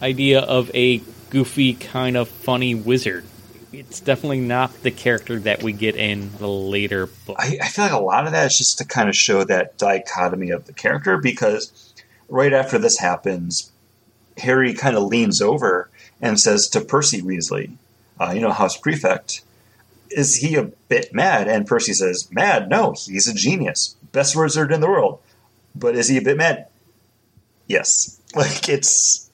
idea 0.02 0.40
of 0.40 0.70
a 0.74 1.00
goofy 1.30 1.74
kind 1.74 2.16
of 2.16 2.28
funny 2.28 2.74
wizard. 2.74 3.24
It's 3.72 3.98
definitely 3.98 4.40
not 4.40 4.82
the 4.82 4.92
character 4.92 5.40
that 5.40 5.62
we 5.64 5.72
get 5.72 5.96
in 5.96 6.30
the 6.38 6.48
later 6.48 7.06
book. 7.06 7.36
I, 7.38 7.58
I 7.60 7.68
feel 7.68 7.86
like 7.86 7.94
a 7.94 7.98
lot 7.98 8.26
of 8.26 8.32
that 8.32 8.46
is 8.46 8.58
just 8.58 8.78
to 8.78 8.84
kind 8.84 9.08
of 9.08 9.16
show 9.16 9.42
that 9.42 9.78
dichotomy 9.78 10.50
of 10.50 10.66
the 10.66 10.72
character 10.72 11.18
because 11.18 11.92
right 12.28 12.52
after 12.52 12.78
this 12.78 12.98
happens, 12.98 13.72
Harry 14.36 14.74
kind 14.74 14.96
of 14.96 15.04
leans 15.04 15.42
over 15.42 15.90
and 16.24 16.40
says 16.40 16.68
to 16.68 16.80
Percy 16.80 17.20
Weasley, 17.20 17.72
uh, 18.18 18.32
you 18.34 18.40
know, 18.40 18.50
House 18.50 18.78
Prefect, 18.78 19.42
is 20.10 20.36
he 20.36 20.56
a 20.56 20.62
bit 20.88 21.12
mad? 21.12 21.48
And 21.48 21.66
Percy 21.66 21.92
says, 21.92 22.28
Mad? 22.32 22.70
No, 22.70 22.92
he's 22.92 23.28
a 23.28 23.34
genius. 23.34 23.94
Best 24.10 24.34
wizard 24.34 24.72
in 24.72 24.80
the 24.80 24.88
world. 24.88 25.20
But 25.74 25.96
is 25.96 26.08
he 26.08 26.16
a 26.16 26.22
bit 26.22 26.38
mad? 26.38 26.66
Yes. 27.68 28.20
Like, 28.36 28.68
it's 28.68 29.30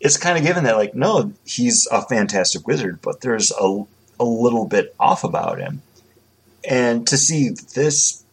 it's 0.00 0.16
kind 0.16 0.38
of 0.38 0.44
given 0.44 0.64
that 0.64 0.78
like 0.78 0.94
no 0.94 1.34
he's 1.44 1.86
a 1.92 2.00
fantastic 2.00 2.66
wizard 2.66 2.98
but 3.02 3.20
there's 3.20 3.52
a, 3.60 3.84
a 4.18 4.24
little 4.24 4.66
bit 4.66 4.94
off 4.98 5.22
about 5.22 5.58
him 5.58 5.82
and 6.66 7.06
to 7.06 7.18
see 7.18 7.50
this 7.74 8.24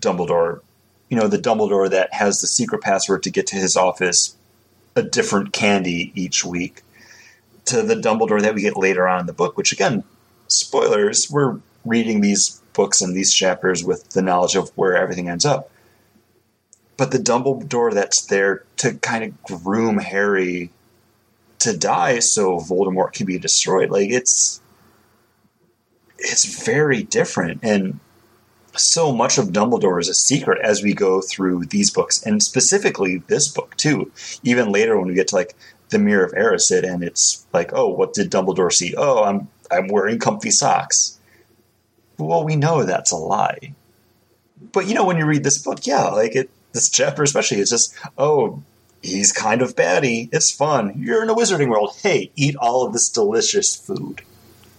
dumbledore 0.00 0.62
you 1.10 1.18
know 1.18 1.28
the 1.28 1.36
dumbledore 1.36 1.90
that 1.90 2.14
has 2.14 2.40
the 2.40 2.46
secret 2.46 2.80
password 2.80 3.22
to 3.22 3.30
get 3.30 3.46
to 3.48 3.56
his 3.56 3.76
office 3.76 4.34
a 4.96 5.02
different 5.02 5.52
candy 5.52 6.10
each 6.14 6.46
week 6.46 6.80
to 7.64 7.82
the 7.82 7.94
dumbledore 7.94 8.42
that 8.42 8.54
we 8.54 8.62
get 8.62 8.76
later 8.76 9.08
on 9.08 9.20
in 9.20 9.26
the 9.26 9.32
book 9.32 9.56
which 9.56 9.72
again 9.72 10.04
spoilers 10.48 11.30
we're 11.30 11.58
reading 11.84 12.20
these 12.20 12.60
books 12.72 13.00
and 13.00 13.14
these 13.14 13.32
chapters 13.32 13.84
with 13.84 14.08
the 14.10 14.22
knowledge 14.22 14.56
of 14.56 14.70
where 14.76 14.96
everything 14.96 15.28
ends 15.28 15.44
up 15.44 15.70
but 16.96 17.10
the 17.10 17.18
dumbledore 17.18 17.92
that's 17.92 18.22
there 18.22 18.64
to 18.76 18.94
kind 18.94 19.24
of 19.24 19.42
groom 19.42 19.98
harry 19.98 20.70
to 21.64 21.76
die 21.76 22.18
so 22.18 22.58
Voldemort 22.58 23.14
can 23.14 23.24
be 23.24 23.38
destroyed. 23.38 23.90
Like 23.90 24.10
it's 24.10 24.60
it's 26.18 26.64
very 26.64 27.02
different 27.02 27.60
and 27.62 28.00
so 28.76 29.12
much 29.12 29.38
of 29.38 29.48
Dumbledore 29.48 30.00
is 30.00 30.08
a 30.08 30.14
secret 30.14 30.60
as 30.62 30.82
we 30.82 30.92
go 30.94 31.20
through 31.20 31.64
these 31.66 31.90
books 31.90 32.22
and 32.24 32.42
specifically 32.42 33.18
this 33.28 33.48
book 33.48 33.76
too. 33.76 34.10
Even 34.42 34.72
later 34.72 34.98
when 34.98 35.08
we 35.08 35.14
get 35.14 35.28
to 35.28 35.36
like 35.36 35.54
the 35.94 35.98
Mirror 36.00 36.24
of 36.24 36.32
Erised 36.32 36.82
and 36.82 37.02
it's 37.02 37.46
like, 37.52 37.72
oh, 37.72 37.88
what 37.88 38.12
did 38.12 38.30
Dumbledore 38.30 38.72
see? 38.72 38.94
Oh, 38.96 39.24
I'm 39.24 39.48
I'm 39.70 39.88
wearing 39.88 40.18
comfy 40.18 40.50
socks. 40.50 41.18
Well, 42.18 42.44
we 42.44 42.56
know 42.56 42.82
that's 42.82 43.12
a 43.12 43.16
lie. 43.16 43.74
But 44.72 44.86
you 44.86 44.94
know, 44.94 45.04
when 45.04 45.16
you 45.16 45.24
read 45.24 45.44
this 45.44 45.58
book, 45.58 45.86
yeah, 45.86 46.08
like 46.08 46.34
it 46.34 46.50
this 46.72 46.88
chapter 46.88 47.22
especially, 47.22 47.60
it's 47.60 47.70
just, 47.70 47.94
oh, 48.18 48.62
he's 49.00 49.32
kind 49.32 49.62
of 49.62 49.76
batty. 49.76 50.28
It's 50.32 50.50
fun. 50.50 50.94
You're 50.98 51.22
in 51.22 51.30
a 51.30 51.34
wizarding 51.34 51.68
world. 51.68 51.96
Hey, 52.02 52.32
eat 52.34 52.56
all 52.56 52.84
of 52.84 52.92
this 52.92 53.08
delicious 53.08 53.76
food. 53.76 54.22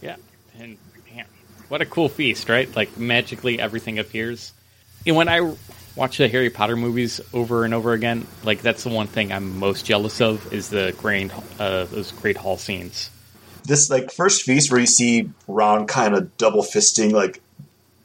Yeah, 0.01 0.17
and 0.59 0.77
man, 1.13 1.25
what 1.69 1.81
a 1.81 1.85
cool 1.85 2.09
feast, 2.09 2.49
right? 2.49 2.73
Like 2.75 2.97
magically 2.97 3.59
everything 3.59 3.97
appears. 3.97 4.51
And 5.07 5.15
when 5.15 5.29
I 5.29 5.55
watch 5.95 6.17
the 6.17 6.27
Harry 6.27 6.49
Potter 6.49 6.75
movies 6.75 7.21
over 7.33 7.65
and 7.65 7.73
over 7.73 7.93
again, 7.93 8.27
like 8.43 8.61
that's 8.61 8.83
the 8.83 8.89
one 8.89 9.07
thing 9.07 9.31
I'm 9.31 9.57
most 9.57 9.85
jealous 9.85 10.21
of 10.21 10.53
is 10.53 10.69
the 10.69 10.95
grand 10.97 11.31
uh, 11.59 11.85
those 11.85 12.11
great 12.11 12.37
hall 12.37 12.57
scenes. 12.57 13.09
This 13.63 13.89
like 13.89 14.11
first 14.11 14.43
feast 14.43 14.71
where 14.71 14.79
you 14.79 14.85
see 14.85 15.29
Ron 15.47 15.87
kind 15.87 16.13
of 16.13 16.37
double 16.37 16.63
fisting 16.63 17.11
like 17.11 17.41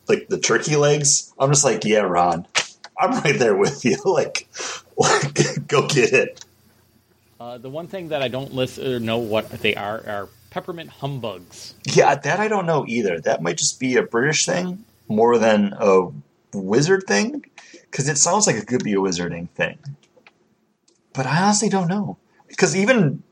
like 0.09 0.29
the 0.29 0.39
turkey 0.39 0.77
legs. 0.77 1.33
I'm 1.39 1.51
just 1.51 1.65
like, 1.65 1.85
yeah, 1.85 2.01
Ron, 2.01 2.47
I'm 2.99 3.21
right 3.21 3.39
there 3.39 3.57
with 3.57 3.85
you. 3.85 3.97
like, 4.05 4.49
like 4.97 5.35
go 5.67 5.87
get 5.87 6.13
it. 6.13 6.45
Uh, 7.39 7.57
the 7.57 7.71
one 7.71 7.87
thing 7.87 8.09
that 8.09 8.23
I 8.23 8.29
don't 8.29 8.53
list 8.53 8.79
or 8.79 9.01
know 9.01 9.19
what 9.19 9.49
they 9.51 9.75
are 9.75 10.03
are 10.07 10.29
peppermint 10.51 10.91
humbugs. 10.91 11.75
Yeah, 11.85 12.15
that 12.15 12.41
I 12.41 12.49
don't 12.49 12.67
know 12.67 12.85
either. 12.87 13.21
That 13.21 13.43
might 13.43 13.57
just 13.57 13.81
be 13.81 13.97
a 13.97 14.03
British 14.03 14.45
thing 14.45 14.85
more 15.09 15.39
than 15.39 15.75
a 15.79 16.09
wizard 16.53 17.05
thing, 17.07 17.45
because 17.91 18.09
it 18.09 18.19
sounds 18.19 18.47
like 18.47 18.57
it 18.57 18.67
could 18.67 18.85
be 18.85 18.95
a 18.95 18.99
wizarding 18.99 19.49
thing. 19.51 19.79
But 21.13 21.27
I 21.27 21.43
honestly 21.43 21.69
don't 21.69 21.89
know, 21.89 22.19
because 22.49 22.77
even 22.77 23.23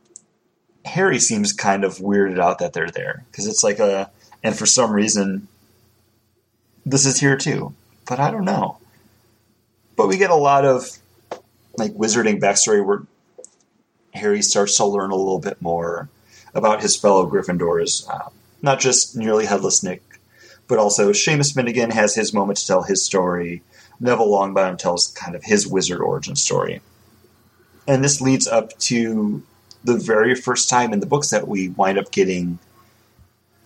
Harry 0.84 1.18
seems 1.18 1.52
kind 1.52 1.84
of 1.84 1.98
weirded 1.98 2.40
out 2.40 2.58
that 2.58 2.72
they're 2.72 2.90
there, 2.90 3.24
because 3.30 3.46
it's 3.46 3.62
like 3.62 3.78
a, 3.78 4.10
and 4.42 4.56
for 4.56 4.66
some 4.66 4.92
reason, 4.92 5.48
this 6.84 7.06
is 7.06 7.20
here 7.20 7.36
too. 7.36 7.74
But 8.06 8.18
I 8.18 8.30
don't 8.30 8.44
know. 8.44 8.78
But 9.96 10.08
we 10.08 10.16
get 10.16 10.30
a 10.30 10.36
lot 10.36 10.64
of 10.64 10.88
like 11.76 11.92
wizarding 11.92 12.40
backstory 12.40 12.84
where 12.84 13.02
Harry 14.14 14.42
starts 14.42 14.76
to 14.76 14.84
learn 14.84 15.10
a 15.10 15.16
little 15.16 15.38
bit 15.38 15.60
more 15.60 16.08
about 16.54 16.82
his 16.82 16.96
fellow 16.96 17.30
Gryffindors, 17.30 18.08
uh, 18.08 18.30
not 18.62 18.80
just 18.80 19.16
nearly 19.16 19.46
headless 19.46 19.82
Nick, 19.82 20.02
but 20.66 20.78
also 20.78 21.12
Seamus 21.12 21.54
Finnegan 21.54 21.90
has 21.90 22.14
his 22.14 22.32
moment 22.32 22.58
to 22.58 22.66
tell 22.66 22.82
his 22.82 23.04
story. 23.04 23.62
Neville 24.00 24.28
Longbottom 24.28 24.78
tells 24.78 25.08
kind 25.08 25.34
of 25.34 25.44
his 25.44 25.66
wizard 25.66 26.00
origin 26.00 26.36
story. 26.36 26.80
And 27.86 28.04
this 28.04 28.20
leads 28.20 28.46
up 28.46 28.76
to 28.80 29.42
the 29.84 29.96
very 29.96 30.34
first 30.34 30.68
time 30.68 30.92
in 30.92 31.00
the 31.00 31.06
books 31.06 31.30
that 31.30 31.48
we 31.48 31.70
wind 31.70 31.98
up 31.98 32.10
getting 32.10 32.58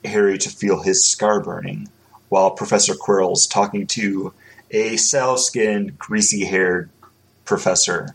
Harry 0.05 0.39
to 0.39 0.49
feel 0.49 0.83
his 0.83 1.05
scar 1.05 1.41
burning 1.41 1.89
while 2.29 2.51
Professor 2.51 2.95
Quirrell's 2.95 3.47
talking 3.47 3.87
to 3.89 4.33
a 4.71 4.97
sallow 4.97 5.37
skinned, 5.37 5.99
greasy 5.99 6.45
haired 6.47 6.89
professor 7.45 8.15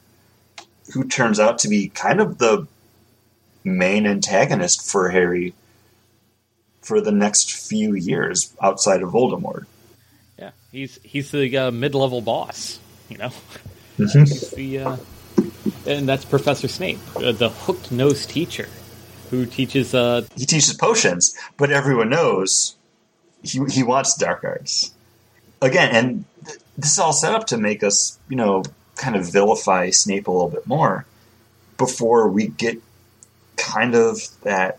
who 0.94 1.04
turns 1.04 1.40
out 1.40 1.60
to 1.60 1.68
be 1.68 1.90
kind 1.90 2.20
of 2.20 2.38
the 2.38 2.68
main 3.64 4.08
antagonist 4.08 4.90
for 4.90 5.10
Harry 5.10 5.54
for 6.82 7.02
the 7.02 7.12
next 7.12 7.52
few 7.52 7.94
years 7.94 8.56
outside 8.62 9.02
of 9.02 9.12
Voldemort. 9.12 9.66
He's 10.78 11.00
he's 11.02 11.32
the 11.32 11.58
uh, 11.58 11.72
mid 11.72 11.96
level 11.96 12.22
boss, 12.22 12.80
you 13.10 13.18
know. 13.18 13.32
Mm-hmm. 13.98 14.56
the, 14.56 14.78
uh, 14.78 14.98
and 15.88 16.08
that's 16.08 16.24
Professor 16.24 16.68
Snape, 16.68 17.00
uh, 17.16 17.32
the 17.32 17.50
hooked 17.50 17.92
nose 17.92 18.28
teacher, 18.28 18.70
who 19.32 19.48
teaches. 19.48 19.96
Uh, 19.96 20.28
he 20.36 20.46
teaches 20.46 20.76
potions, 20.76 21.36
but 21.58 21.72
everyone 21.72 22.10
knows 22.10 22.76
he 23.42 23.60
he 23.72 23.82
wants 23.82 24.16
dark 24.18 24.44
arts. 24.44 24.92
Again, 25.64 25.96
and 25.96 26.26
th- 26.46 26.60
this 26.78 26.92
is 26.92 27.00
all 27.00 27.12
set 27.12 27.34
up 27.34 27.48
to 27.48 27.58
make 27.58 27.82
us, 27.82 28.20
you 28.30 28.36
know, 28.36 28.64
kind 28.98 29.16
of 29.16 29.26
vilify 29.34 29.90
Snape 29.90 30.28
a 30.28 30.32
little 30.32 30.48
bit 30.48 30.68
more 30.68 31.08
before 31.80 32.30
we 32.30 32.50
get 32.50 32.80
kind 33.56 33.96
of 33.96 34.20
that 34.44 34.78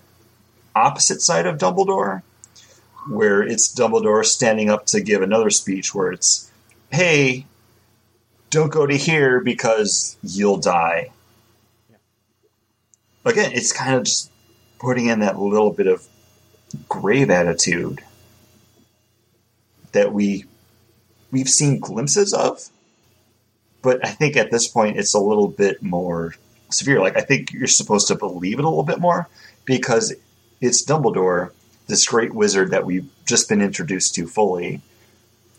opposite 0.76 1.22
side 1.22 1.46
of 1.46 1.58
Dumbledore, 1.58 2.22
where 3.09 3.42
it's 3.42 3.75
Dumbledore 3.75 4.25
standing 4.25 4.71
up 4.71 4.87
to 4.87 5.01
give 5.01 5.23
another 5.23 5.51
speech 5.51 5.94
where 5.94 6.12
it's, 6.12 6.51
hey, 6.90 7.47
don't 8.51 8.73
go 8.73 8.87
to 8.87 8.97
here 8.97 9.40
because 9.40 10.16
you'll 10.23 10.59
die. 10.59 11.11
Again, 13.25 13.53
it's 13.53 13.73
kind 13.73 13.97
of 13.97 14.05
just 14.05 14.31
putting 14.79 15.07
in 15.07 15.21
that 15.21 15.38
little 15.38 15.71
bit 15.71 15.87
of 15.87 16.07
grave 16.88 17.31
attitude 17.31 18.01
that 19.92 20.12
we 20.12 20.44
we've 21.31 21.49
seen 21.49 21.81
glimpses 21.81 22.33
of 22.35 22.68
but 23.83 24.05
I 24.05 24.11
think 24.11 24.37
at 24.37 24.51
this 24.51 24.68
point 24.68 24.99
it's 24.99 25.14
a 25.14 25.21
little 25.21 25.49
bit 25.49 25.83
more 25.83 26.35
severe. 26.71 27.01
Like 27.01 27.16
I 27.16 27.21
think 27.21 27.53
you're 27.53 27.66
supposed 27.66 28.09
to 28.09 28.16
believe 28.16 28.59
it 28.59 28.64
a 28.64 28.68
little 28.68 28.85
bit 28.85 28.99
more 28.99 29.29
because 29.64 30.14
it's 30.61 30.85
Dumbledore, 30.85 31.53
this 31.88 32.07
great 32.07 32.33
wizard 32.33 32.70
that 32.70 32.87
we've 32.87 33.09
just 33.27 33.48
been 33.48 33.61
introduced 33.61 34.14
to 34.14 34.29
fully. 34.29 34.81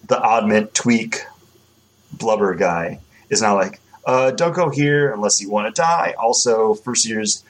The 0.08 0.20
oddment 0.20 0.74
tweak 0.74 1.26
blubber 2.14 2.56
guy 2.56 3.00
is 3.30 3.42
now 3.42 3.56
like, 3.56 3.82
uh, 4.06 4.32
don't 4.32 4.54
go 4.54 4.70
here 4.70 5.12
unless 5.14 5.42
you 5.42 5.50
want 5.50 5.74
to 5.74 5.82
die. 5.82 6.16
Also, 6.18 6.74
first 6.74 7.06
years, 7.06 7.44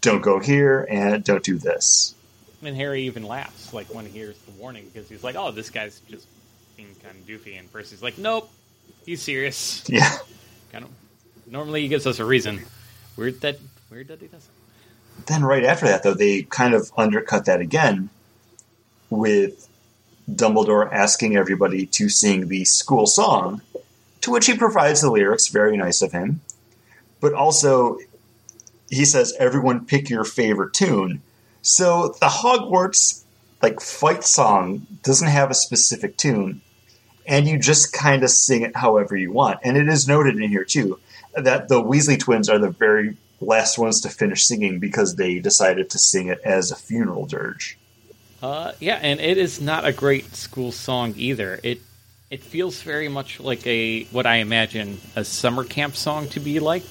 don't 0.00 0.22
go 0.22 0.38
here 0.38 0.86
and 0.88 1.24
don't 1.24 1.42
do 1.42 1.58
this. 1.58 2.14
And 2.62 2.76
Harry 2.76 3.02
even 3.02 3.24
laughs 3.24 3.72
like 3.72 3.92
when 3.92 4.06
he 4.06 4.12
hears 4.12 4.38
the 4.38 4.52
warning 4.52 4.88
because 4.92 5.08
he's 5.08 5.22
like, 5.22 5.36
"Oh, 5.36 5.50
this 5.50 5.70
guy's 5.70 6.00
just 6.10 6.26
being 6.76 6.94
kind 7.02 7.16
of 7.16 7.26
doofy," 7.26 7.58
and 7.58 7.70
Percy's 7.72 8.02
like, 8.02 8.18
"Nope, 8.18 8.50
he's 9.06 9.22
serious." 9.22 9.84
Yeah. 9.88 10.10
Kind 10.72 10.84
of. 10.84 10.90
Normally, 11.46 11.82
he 11.82 11.88
gives 11.88 12.06
us 12.06 12.18
a 12.18 12.24
reason. 12.24 12.60
Weird 13.16 13.40
that 13.42 13.58
weird 13.90 14.08
that 14.08 14.20
he 14.20 14.26
doesn't. 14.26 14.50
Then 15.26 15.44
right 15.44 15.64
after 15.64 15.86
that, 15.86 16.02
though, 16.02 16.14
they 16.14 16.42
kind 16.42 16.74
of 16.74 16.90
undercut 16.96 17.44
that 17.44 17.60
again 17.60 18.10
with 19.10 19.68
Dumbledore 20.30 20.92
asking 20.92 21.36
everybody 21.36 21.86
to 21.86 22.08
sing 22.08 22.48
the 22.48 22.64
school 22.64 23.06
song, 23.06 23.62
to 24.20 24.30
which 24.30 24.46
he 24.46 24.56
provides 24.56 25.00
the 25.00 25.10
lyrics. 25.10 25.48
Very 25.48 25.76
nice 25.76 26.02
of 26.02 26.12
him. 26.12 26.40
But 27.20 27.32
also, 27.32 27.98
he 28.90 29.04
says, 29.04 29.34
"Everyone 29.38 29.86
pick 29.86 30.10
your 30.10 30.24
favorite 30.24 30.74
tune." 30.74 31.22
So 31.62 32.14
the 32.20 32.26
Hogwarts 32.26 33.22
like 33.62 33.80
fight 33.80 34.24
song 34.24 34.86
doesn't 35.02 35.28
have 35.28 35.50
a 35.50 35.54
specific 35.54 36.16
tune, 36.16 36.60
and 37.26 37.48
you 37.48 37.58
just 37.58 37.92
kind 37.92 38.22
of 38.22 38.30
sing 38.30 38.62
it 38.62 38.76
however 38.76 39.16
you 39.16 39.32
want. 39.32 39.60
And 39.64 39.76
it 39.76 39.88
is 39.88 40.06
noted 40.06 40.36
in 40.36 40.50
here 40.50 40.64
too 40.64 40.98
that 41.34 41.68
the 41.68 41.82
Weasley 41.82 42.18
twins 42.18 42.48
are 42.48 42.58
the 42.58 42.70
very 42.70 43.16
last 43.40 43.78
ones 43.78 44.00
to 44.00 44.08
finish 44.08 44.44
singing 44.44 44.78
because 44.78 45.14
they 45.14 45.38
decided 45.38 45.90
to 45.90 45.98
sing 45.98 46.28
it 46.28 46.40
as 46.44 46.70
a 46.70 46.76
funeral 46.76 47.26
dirge. 47.26 47.77
Uh, 48.42 48.72
yeah, 48.80 48.98
and 49.00 49.20
it 49.20 49.36
is 49.38 49.60
not 49.60 49.84
a 49.84 49.92
great 49.92 50.34
school 50.34 50.72
song 50.72 51.14
either. 51.16 51.58
It 51.62 51.80
it 52.30 52.42
feels 52.42 52.82
very 52.82 53.08
much 53.08 53.40
like 53.40 53.66
a 53.66 54.04
what 54.04 54.26
I 54.26 54.36
imagine 54.36 55.00
a 55.16 55.24
summer 55.24 55.64
camp 55.64 55.96
song 55.96 56.28
to 56.30 56.40
be 56.40 56.60
like. 56.60 56.84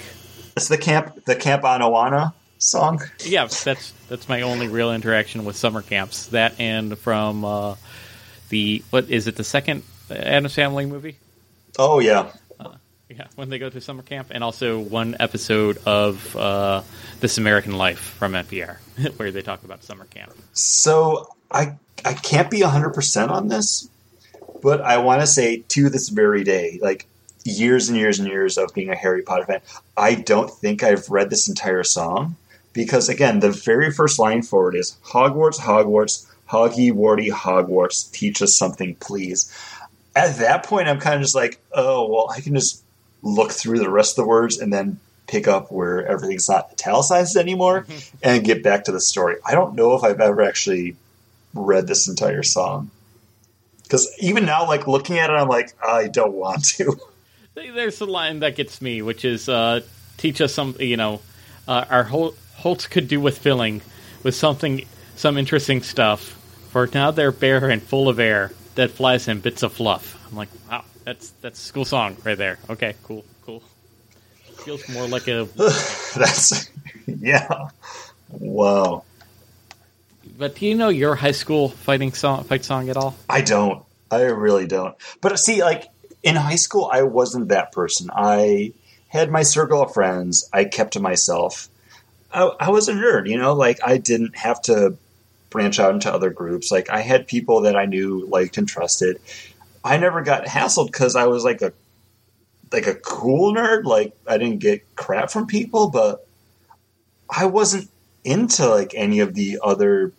It's 0.56 0.68
the 0.68 0.78
camp 0.78 1.24
the 1.24 1.36
Camp 1.36 1.62
Anawanna 1.62 2.34
song. 2.58 3.00
Yeah, 3.24 3.46
that's 3.46 3.92
that's 4.08 4.28
my 4.28 4.42
only 4.42 4.68
real 4.68 4.92
interaction 4.92 5.44
with 5.44 5.56
summer 5.56 5.82
camps. 5.82 6.26
That 6.26 6.58
and 6.60 6.98
from 6.98 7.44
uh, 7.44 7.76
the 8.50 8.82
what 8.90 9.08
is 9.08 9.26
it 9.26 9.36
the 9.36 9.44
second 9.44 9.84
Addams 10.10 10.54
Family 10.54 10.84
movie? 10.86 11.16
Oh 11.78 12.00
yeah, 12.00 12.32
Yeah, 13.08 13.26
when 13.36 13.48
they 13.48 13.58
go 13.58 13.70
to 13.70 13.80
summer 13.80 14.02
camp, 14.02 14.28
and 14.30 14.44
also 14.44 14.78
one 14.78 15.16
episode 15.18 15.78
of 15.86 16.36
uh, 16.36 16.82
This 17.20 17.38
American 17.38 17.72
Life 17.72 17.98
from 17.98 18.32
NPR, 18.32 18.76
where 19.16 19.30
they 19.30 19.40
talk 19.40 19.64
about 19.64 19.82
summer 19.82 20.04
camp. 20.04 20.32
So 20.52 21.34
I 21.50 21.76
I 22.04 22.12
can't 22.12 22.50
be 22.50 22.60
hundred 22.60 22.90
percent 22.90 23.30
on 23.30 23.48
this, 23.48 23.88
but 24.62 24.82
I 24.82 24.98
want 24.98 25.22
to 25.22 25.26
say 25.26 25.64
to 25.68 25.88
this 25.88 26.10
very 26.10 26.44
day, 26.44 26.78
like 26.82 27.06
years 27.44 27.88
and 27.88 27.96
years 27.96 28.18
and 28.18 28.28
years 28.28 28.58
of 28.58 28.74
being 28.74 28.90
a 28.90 28.94
Harry 28.94 29.22
Potter 29.22 29.46
fan, 29.46 29.60
I 29.96 30.14
don't 30.14 30.50
think 30.50 30.82
I've 30.82 31.08
read 31.08 31.30
this 31.30 31.48
entire 31.48 31.84
song 31.84 32.36
because 32.74 33.08
again, 33.08 33.40
the 33.40 33.50
very 33.50 33.90
first 33.90 34.18
line 34.18 34.42
for 34.42 34.68
it 34.68 34.78
is 34.78 34.98
Hogwarts, 35.02 35.58
Hogwarts, 35.58 36.26
Hoggy 36.50 36.92
Warty 36.92 37.30
Hogwarts, 37.30 38.10
teach 38.12 38.42
us 38.42 38.54
something, 38.54 38.94
please. 38.96 39.50
At 40.14 40.36
that 40.38 40.64
point, 40.64 40.88
I'm 40.88 41.00
kind 41.00 41.16
of 41.16 41.22
just 41.22 41.34
like, 41.34 41.58
oh 41.72 42.06
well, 42.08 42.30
I 42.30 42.40
can 42.40 42.54
just 42.54 42.82
look 43.22 43.52
through 43.52 43.78
the 43.78 43.90
rest 43.90 44.18
of 44.18 44.24
the 44.24 44.28
words 44.28 44.58
and 44.58 44.72
then 44.72 44.98
pick 45.26 45.46
up 45.46 45.70
where 45.70 46.06
everything's 46.06 46.48
not 46.48 46.70
italicized 46.72 47.36
anymore 47.36 47.86
and 48.22 48.44
get 48.44 48.62
back 48.62 48.84
to 48.84 48.92
the 48.92 49.00
story. 49.00 49.36
I 49.44 49.52
don't 49.52 49.74
know 49.74 49.94
if 49.94 50.04
I've 50.04 50.20
ever 50.20 50.42
actually 50.42 50.96
read 51.54 51.86
this 51.86 52.08
entire 52.08 52.42
song. 52.42 52.90
Because 53.82 54.12
even 54.18 54.44
now, 54.44 54.66
like 54.66 54.86
looking 54.86 55.18
at 55.18 55.30
it, 55.30 55.32
I'm 55.32 55.48
like, 55.48 55.74
I 55.82 56.08
don't 56.08 56.34
want 56.34 56.64
to. 56.76 56.98
There's 57.54 58.00
a 58.00 58.06
line 58.06 58.40
that 58.40 58.54
gets 58.54 58.82
me, 58.82 59.02
which 59.02 59.24
is 59.24 59.48
uh, 59.48 59.80
teach 60.18 60.40
us 60.40 60.52
some, 60.52 60.76
you 60.78 60.96
know, 60.96 61.20
uh, 61.66 61.86
our 61.88 62.04
Hol- 62.04 62.34
Holtz 62.56 62.86
could 62.86 63.08
do 63.08 63.20
with 63.20 63.38
filling 63.38 63.80
with 64.22 64.34
something, 64.34 64.84
some 65.16 65.38
interesting 65.38 65.82
stuff. 65.82 66.34
For 66.70 66.88
now 66.92 67.10
they're 67.10 67.32
bare 67.32 67.70
and 67.70 67.82
full 67.82 68.08
of 68.08 68.18
air 68.18 68.52
that 68.74 68.90
flies 68.90 69.26
in 69.26 69.40
bits 69.40 69.62
of 69.62 69.72
fluff. 69.72 70.22
I'm 70.30 70.36
like, 70.36 70.50
wow, 70.70 70.84
that's 71.08 71.30
that's 71.40 71.58
a 71.58 71.64
school 71.64 71.86
song 71.86 72.18
right 72.22 72.36
there. 72.36 72.58
Okay, 72.68 72.94
cool, 73.02 73.24
cool. 73.46 73.62
Feels 74.64 74.86
more 74.90 75.08
like 75.08 75.26
a. 75.26 75.48
That's 76.16 76.68
yeah. 77.06 77.70
Wow. 78.28 79.04
But 80.36 80.56
do 80.56 80.66
you 80.66 80.74
know 80.74 80.90
your 80.90 81.14
high 81.14 81.32
school 81.32 81.70
fighting 81.70 82.12
song, 82.12 82.44
fight 82.44 82.62
song 82.62 82.90
at 82.90 82.98
all? 82.98 83.16
I 83.28 83.40
don't. 83.40 83.82
I 84.10 84.22
really 84.24 84.66
don't. 84.66 84.94
But 85.22 85.38
see, 85.38 85.62
like 85.62 85.88
in 86.22 86.36
high 86.36 86.56
school, 86.56 86.90
I 86.92 87.02
wasn't 87.04 87.48
that 87.48 87.72
person. 87.72 88.10
I 88.12 88.74
had 89.08 89.30
my 89.30 89.44
circle 89.44 89.82
of 89.82 89.94
friends. 89.94 90.46
I 90.52 90.64
kept 90.64 90.92
to 90.92 91.00
myself. 91.00 91.70
I, 92.30 92.50
I 92.60 92.68
was 92.68 92.88
a 92.88 92.92
nerd, 92.92 93.30
you 93.30 93.38
know. 93.38 93.54
Like 93.54 93.78
I 93.82 93.96
didn't 93.96 94.36
have 94.36 94.60
to 94.62 94.98
branch 95.48 95.80
out 95.80 95.94
into 95.94 96.12
other 96.12 96.28
groups. 96.28 96.70
Like 96.70 96.90
I 96.90 97.00
had 97.00 97.26
people 97.26 97.62
that 97.62 97.76
I 97.76 97.86
knew, 97.86 98.26
liked, 98.26 98.58
and 98.58 98.68
trusted. 98.68 99.20
I 99.84 99.96
never 99.96 100.22
got 100.22 100.44
hassled 100.44 100.86
because 100.86 101.16
I 101.16 101.26
was 101.26 101.44
like 101.44 101.62
a 101.62 101.72
like 102.72 102.86
a 102.86 102.94
cool 102.94 103.54
nerd. 103.54 103.84
Like 103.84 104.14
I 104.26 104.38
didn't 104.38 104.58
get 104.58 104.96
crap 104.96 105.30
from 105.30 105.46
people, 105.46 105.90
but 105.90 106.26
I 107.28 107.46
wasn't 107.46 107.90
into 108.24 108.68
like 108.68 108.94
any 108.94 109.20
of 109.20 109.34
the 109.34 109.58
other 109.62 110.12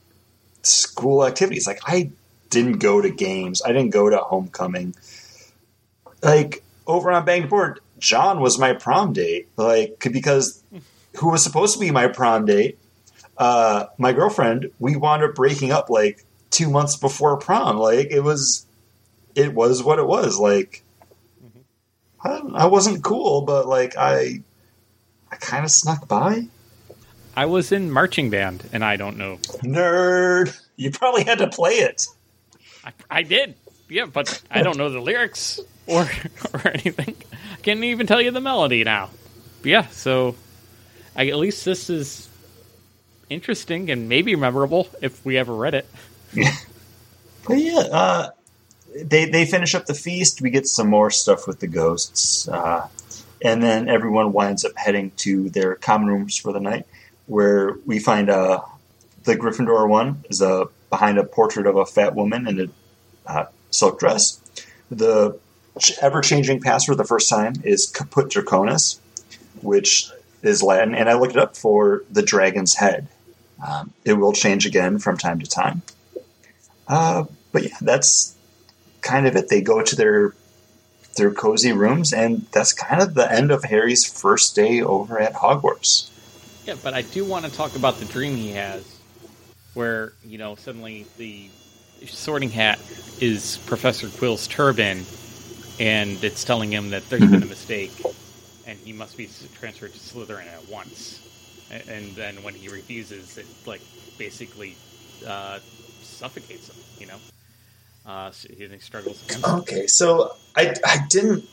school 0.63 1.25
activities. 1.25 1.67
Like 1.67 1.81
I 1.85 2.11
didn't 2.49 2.79
go 2.79 3.01
to 3.01 3.09
games. 3.09 3.61
I 3.63 3.69
didn't 3.69 3.91
go 3.91 4.09
to 4.09 4.17
homecoming. 4.17 4.95
Like 6.21 6.63
over 6.87 7.11
on 7.11 7.25
Banged 7.25 7.49
Board, 7.49 7.79
John 7.99 8.39
was 8.41 8.57
my 8.57 8.73
prom 8.73 9.13
date. 9.13 9.47
Like 9.57 9.99
because 9.99 10.63
who 11.17 11.29
was 11.29 11.43
supposed 11.43 11.73
to 11.73 11.79
be 11.79 11.91
my 11.91 12.07
prom 12.07 12.45
date? 12.45 12.79
Uh, 13.37 13.85
my 13.97 14.11
girlfriend. 14.13 14.71
We 14.79 14.95
wound 14.95 15.23
up 15.23 15.35
breaking 15.35 15.71
up 15.71 15.89
like 15.89 16.23
two 16.49 16.69
months 16.69 16.95
before 16.95 17.37
prom. 17.37 17.77
Like 17.77 18.07
it 18.11 18.21
was, 18.21 18.65
it 19.35 19.53
was 19.53 19.83
what 19.83 19.99
it 19.99 20.07
was. 20.07 20.39
Like 20.39 20.83
I, 22.23 22.41
I 22.53 22.65
wasn't 22.65 23.03
cool, 23.03 23.41
but 23.41 23.67
like 23.67 23.95
I, 23.97 24.41
I 25.31 25.35
kind 25.37 25.63
of 25.63 25.71
snuck 25.71 26.07
by. 26.07 26.47
I 27.35 27.45
was 27.45 27.71
in 27.71 27.91
marching 27.91 28.29
band, 28.29 28.67
and 28.73 28.83
I 28.83 28.97
don't 28.97 29.17
know. 29.17 29.37
Nerd. 29.63 30.59
You 30.75 30.91
probably 30.91 31.23
had 31.23 31.39
to 31.39 31.47
play 31.47 31.73
it. 31.73 32.07
I, 32.83 32.91
I 33.09 33.23
did, 33.23 33.55
yeah, 33.87 34.05
but 34.05 34.41
I 34.49 34.63
don't 34.63 34.77
know 34.77 34.89
the 34.89 34.99
lyrics 34.99 35.59
or 35.87 36.09
or 36.53 36.67
anything. 36.67 37.15
I 37.31 37.61
can't 37.61 37.83
even 37.83 38.07
tell 38.07 38.21
you 38.21 38.31
the 38.31 38.41
melody 38.41 38.83
now. 38.83 39.09
But 39.61 39.69
yeah, 39.69 39.87
so 39.87 40.35
I, 41.15 41.27
at 41.27 41.37
least 41.37 41.65
this 41.65 41.89
is 41.89 42.29
interesting 43.29 43.91
and 43.91 44.09
maybe 44.09 44.35
memorable 44.35 44.87
if 45.01 45.23
we 45.25 45.37
ever 45.37 45.53
read 45.53 45.75
it. 45.75 45.87
But 47.47 47.57
yeah, 47.57 47.79
uh, 47.79 48.29
they 48.95 49.25
they 49.25 49.45
finish 49.45 49.75
up 49.75 49.85
the 49.85 49.93
feast. 49.93 50.41
We 50.41 50.49
get 50.49 50.67
some 50.67 50.89
more 50.89 51.11
stuff 51.11 51.47
with 51.47 51.59
the 51.59 51.67
ghosts, 51.67 52.47
uh, 52.47 52.87
and 53.41 53.61
then 53.61 53.89
everyone 53.89 54.33
winds 54.33 54.65
up 54.65 54.73
heading 54.75 55.11
to 55.17 55.49
their 55.49 55.75
common 55.75 56.07
rooms 56.07 56.37
for 56.37 56.51
the 56.51 56.59
night, 56.59 56.85
where 57.27 57.75
we 57.85 57.99
find 57.99 58.29
uh, 58.29 58.61
the 59.23 59.35
Gryffindor 59.35 59.87
one 59.87 60.23
is 60.29 60.41
a 60.41 60.67
behind 60.89 61.17
a 61.17 61.23
portrait 61.23 61.67
of 61.67 61.75
a 61.75 61.85
fat 61.85 62.15
woman 62.15 62.47
in 62.47 62.59
a 63.27 63.31
uh, 63.31 63.45
silk 63.69 63.99
dress. 63.99 64.39
The 64.89 65.37
ever 66.01 66.21
changing 66.21 66.61
password 66.61 66.97
the 66.97 67.05
first 67.05 67.29
time 67.29 67.53
is 67.63 67.85
Caput 67.87 68.29
Draconis, 68.29 68.97
which 69.61 70.09
is 70.41 70.63
Latin, 70.63 70.95
and 70.95 71.09
I 71.09 71.13
looked 71.13 71.35
it 71.35 71.41
up 71.41 71.55
for 71.55 72.03
the 72.09 72.21
dragon's 72.21 72.75
head. 72.75 73.07
Um, 73.65 73.93
it 74.05 74.13
will 74.13 74.33
change 74.33 74.65
again 74.65 74.99
from 74.99 75.17
time 75.17 75.39
to 75.39 75.45
time. 75.45 75.81
Uh, 76.87 77.25
but 77.51 77.63
yeah, 77.63 77.77
that's 77.81 78.35
kind 79.01 79.27
of 79.27 79.35
it. 79.35 79.49
They 79.49 79.61
go 79.61 79.81
to 79.81 79.95
their 79.95 80.33
their 81.15 81.31
cozy 81.31 81.71
rooms, 81.71 82.13
and 82.13 82.45
that's 82.51 82.73
kind 82.73 83.01
of 83.01 83.13
the 83.13 83.31
end 83.31 83.51
of 83.51 83.63
Harry's 83.63 84.05
first 84.05 84.55
day 84.55 84.81
over 84.81 85.19
at 85.19 85.33
Hogwarts. 85.33 86.09
Yeah, 86.65 86.75
but 86.83 86.93
I 86.93 87.01
do 87.01 87.25
want 87.25 87.45
to 87.45 87.51
talk 87.51 87.75
about 87.75 87.97
the 87.97 88.05
dream 88.05 88.35
he 88.35 88.51
has, 88.51 88.99
where 89.73 90.13
you 90.23 90.37
know 90.37 90.55
suddenly 90.55 91.05
the 91.17 91.49
Sorting 92.05 92.49
Hat 92.49 92.79
is 93.19 93.57
Professor 93.65 94.07
Quirrell's 94.07 94.47
turban, 94.47 95.03
and 95.79 96.23
it's 96.23 96.43
telling 96.43 96.71
him 96.71 96.91
that 96.91 97.07
there's 97.09 97.29
been 97.29 97.43
a 97.43 97.47
mistake, 97.47 97.91
and 98.65 98.77
he 98.79 98.93
must 98.93 99.17
be 99.17 99.29
transferred 99.59 99.93
to 99.93 99.99
Slytherin 99.99 100.47
at 100.47 100.67
once. 100.69 101.25
And 101.71 102.15
then 102.15 102.41
when 102.41 102.55
he 102.55 102.67
refuses, 102.67 103.37
it 103.37 103.45
like 103.65 103.81
basically 104.17 104.75
uh, 105.27 105.59
suffocates 106.01 106.69
him. 106.69 106.75
You 106.99 107.07
know, 107.07 107.17
uh, 108.05 108.31
so 108.31 108.49
he 108.55 108.79
struggles 108.79 109.23
against. 109.25 109.47
Okay, 109.47 109.87
so 109.87 110.35
I 110.55 110.75
I 110.85 111.05
didn't 111.09 111.45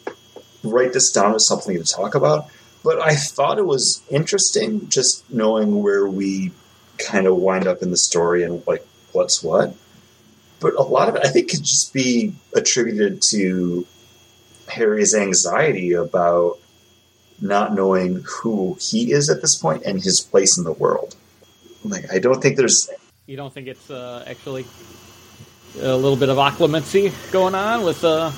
write 0.63 0.93
this 0.93 1.13
down 1.13 1.35
as 1.35 1.47
something 1.47 1.77
to 1.77 1.85
talk 1.85 2.15
about, 2.15 2.49
but 2.83 3.01
I 3.01 3.15
thought 3.15 3.59
it 3.59 3.67
was 3.67 4.03
interesting 4.11 4.89
just 4.89 5.29
knowing 5.31 5.83
where 5.83 6.07
we 6.07 6.53
kind 6.99 7.27
of 7.27 7.37
wind 7.37 7.67
up 7.67 7.83
in 7.83 7.91
the 7.91 7.97
story 7.97 8.43
and 8.43 8.67
like 8.67 8.87
what's 9.13 9.43
what. 9.43 9.75
But 10.61 10.75
a 10.75 10.83
lot 10.83 11.09
of 11.09 11.17
it, 11.17 11.23
I 11.25 11.29
think, 11.29 11.51
could 11.51 11.63
just 11.63 11.93
be 11.93 12.35
attributed 12.55 13.21
to 13.31 13.87
Harry's 14.69 15.15
anxiety 15.15 15.93
about 15.93 16.59
not 17.41 17.75
knowing 17.75 18.25
who 18.27 18.79
he 18.81 19.13
is 19.13 19.29
at 19.29 19.43
this 19.43 19.57
point 19.57 19.83
and 19.85 20.03
his 20.03 20.21
place 20.21 20.57
in 20.57 20.65
the 20.65 20.73
world. 20.73 21.15
Like, 21.85 22.11
I 22.13 22.19
don't 22.19 22.41
think 22.41 22.57
there's. 22.57 22.89
You 23.27 23.37
don't 23.37 23.53
think 23.53 23.69
it's 23.69 23.91
uh, 23.91 24.25
actually 24.27 24.65
a 25.81 25.97
little 25.97 26.17
bit 26.17 26.29
of 26.29 26.37
occlumency 26.37 27.13
going 27.33 27.55
on 27.55 27.85
with 27.85 28.05
uh, 28.05 28.31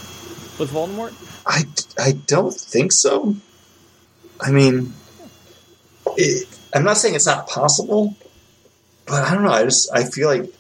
with 0.59 0.71
Voldemort? 0.71 1.15
I, 1.47 1.65
I 1.99 2.13
don't 2.13 2.55
think 2.55 2.93
so. 2.93 3.37
I 4.41 4.51
mean, 4.51 4.93
it, 6.17 6.47
I'm 6.75 6.85
not 6.85 6.99
saying 6.99 7.15
it's 7.15 7.27
not 7.27 7.49
possible, 7.49 8.17
but 9.07 9.25
I 9.25 9.35
don't 9.35 9.45
know. 9.45 9.53
I 9.53 9.65
just 9.65 9.91
I 9.93 10.05
feel 10.05 10.29
like 10.29 10.53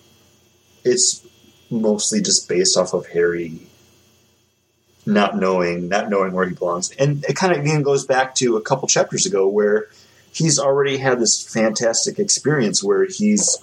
it's 0.85 1.27
mostly 1.71 2.23
just 2.23 2.49
based 2.49 2.77
off 2.77 2.95
of 2.95 3.07
Harry 3.09 3.61
not 5.05 5.37
knowing, 5.37 5.89
not 5.89 6.11
knowing 6.11 6.33
where 6.33 6.47
he 6.47 6.55
belongs, 6.55 6.91
and 6.93 7.25
it 7.25 7.37
kind 7.37 7.53
of 7.53 7.67
even 7.67 7.83
goes 7.83 8.05
back 8.05 8.35
to 8.37 8.57
a 8.57 8.61
couple 8.61 8.89
chapters 8.89 9.27
ago 9.27 9.49
where 9.49 9.89
he's 10.33 10.59
already 10.59 10.99
had 10.99 11.19
this 11.19 11.43
fantastic 11.43 12.19
experience 12.19 12.83
where 12.83 13.07
he's 13.07 13.59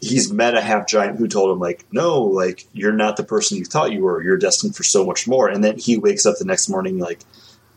he's 0.00 0.32
met 0.32 0.56
a 0.56 0.60
half 0.60 0.86
giant 0.86 1.18
who 1.18 1.28
told 1.28 1.50
him 1.50 1.58
like 1.58 1.84
no 1.92 2.22
like 2.22 2.66
you're 2.72 2.92
not 2.92 3.16
the 3.16 3.24
person 3.24 3.58
you 3.58 3.64
thought 3.64 3.92
you 3.92 4.02
were. 4.02 4.22
You're 4.22 4.36
destined 4.36 4.76
for 4.76 4.82
so 4.84 5.04
much 5.04 5.26
more. 5.26 5.48
And 5.48 5.62
then 5.62 5.78
he 5.78 5.96
wakes 5.96 6.26
up 6.26 6.38
the 6.38 6.44
next 6.44 6.68
morning 6.68 6.98
like 6.98 7.20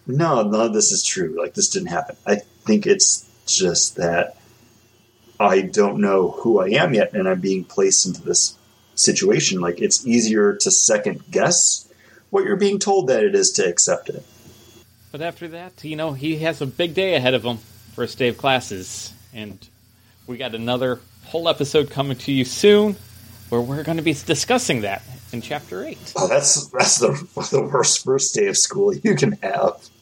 no 0.07 0.43
none 0.43 0.67
of 0.67 0.73
this 0.73 0.91
is 0.91 1.03
true. 1.03 1.35
Like 1.37 1.53
this 1.53 1.69
didn't 1.69 1.89
happen. 1.89 2.15
I 2.25 2.35
think 2.65 2.85
it's 2.85 3.25
just 3.47 3.95
that 3.95 4.35
i 5.39 5.59
don't 5.59 5.99
know 5.99 6.29
who 6.29 6.59
i 6.59 6.67
am 6.67 6.93
yet 6.93 7.13
and 7.13 7.27
i'm 7.27 7.39
being 7.39 7.63
placed 7.63 8.05
into 8.05 8.21
this 8.21 8.59
situation. 8.99 9.61
Like 9.61 9.81
it's 9.81 10.05
easier 10.05 10.55
to 10.55 10.71
second 10.71 11.23
guess 11.31 11.87
what 12.29 12.43
you're 12.43 12.57
being 12.57 12.79
told 12.79 13.07
that 13.07 13.23
it 13.23 13.33
is 13.33 13.51
to 13.53 13.67
accept 13.67 14.09
it. 14.09 14.23
But 15.11 15.21
after 15.21 15.47
that, 15.49 15.83
you 15.83 15.95
know, 15.95 16.13
he 16.13 16.37
has 16.37 16.61
a 16.61 16.67
big 16.67 16.93
day 16.93 17.15
ahead 17.15 17.33
of 17.33 17.43
him, 17.43 17.57
first 17.93 18.19
day 18.19 18.27
of 18.27 18.37
classes, 18.37 19.11
and 19.33 19.57
we 20.27 20.37
got 20.37 20.53
another 20.53 20.99
whole 21.29 21.47
episode 21.47 21.91
coming 21.91 22.17
to 22.17 22.31
you 22.31 22.43
soon, 22.43 22.95
where 23.49 23.61
we're 23.61 23.83
going 23.83 23.97
to 23.97 24.03
be 24.03 24.13
discussing 24.13 24.81
that 24.81 25.03
in 25.31 25.41
chapter 25.41 25.85
eight. 25.85 26.13
oh 26.15 26.27
that's 26.27 26.67
that's 26.69 26.97
the, 26.97 27.09
the 27.51 27.61
worst 27.61 28.03
first 28.03 28.33
day 28.33 28.47
of 28.47 28.57
school 28.57 28.93
you 28.95 29.15
can 29.15 29.33
have 29.43 29.89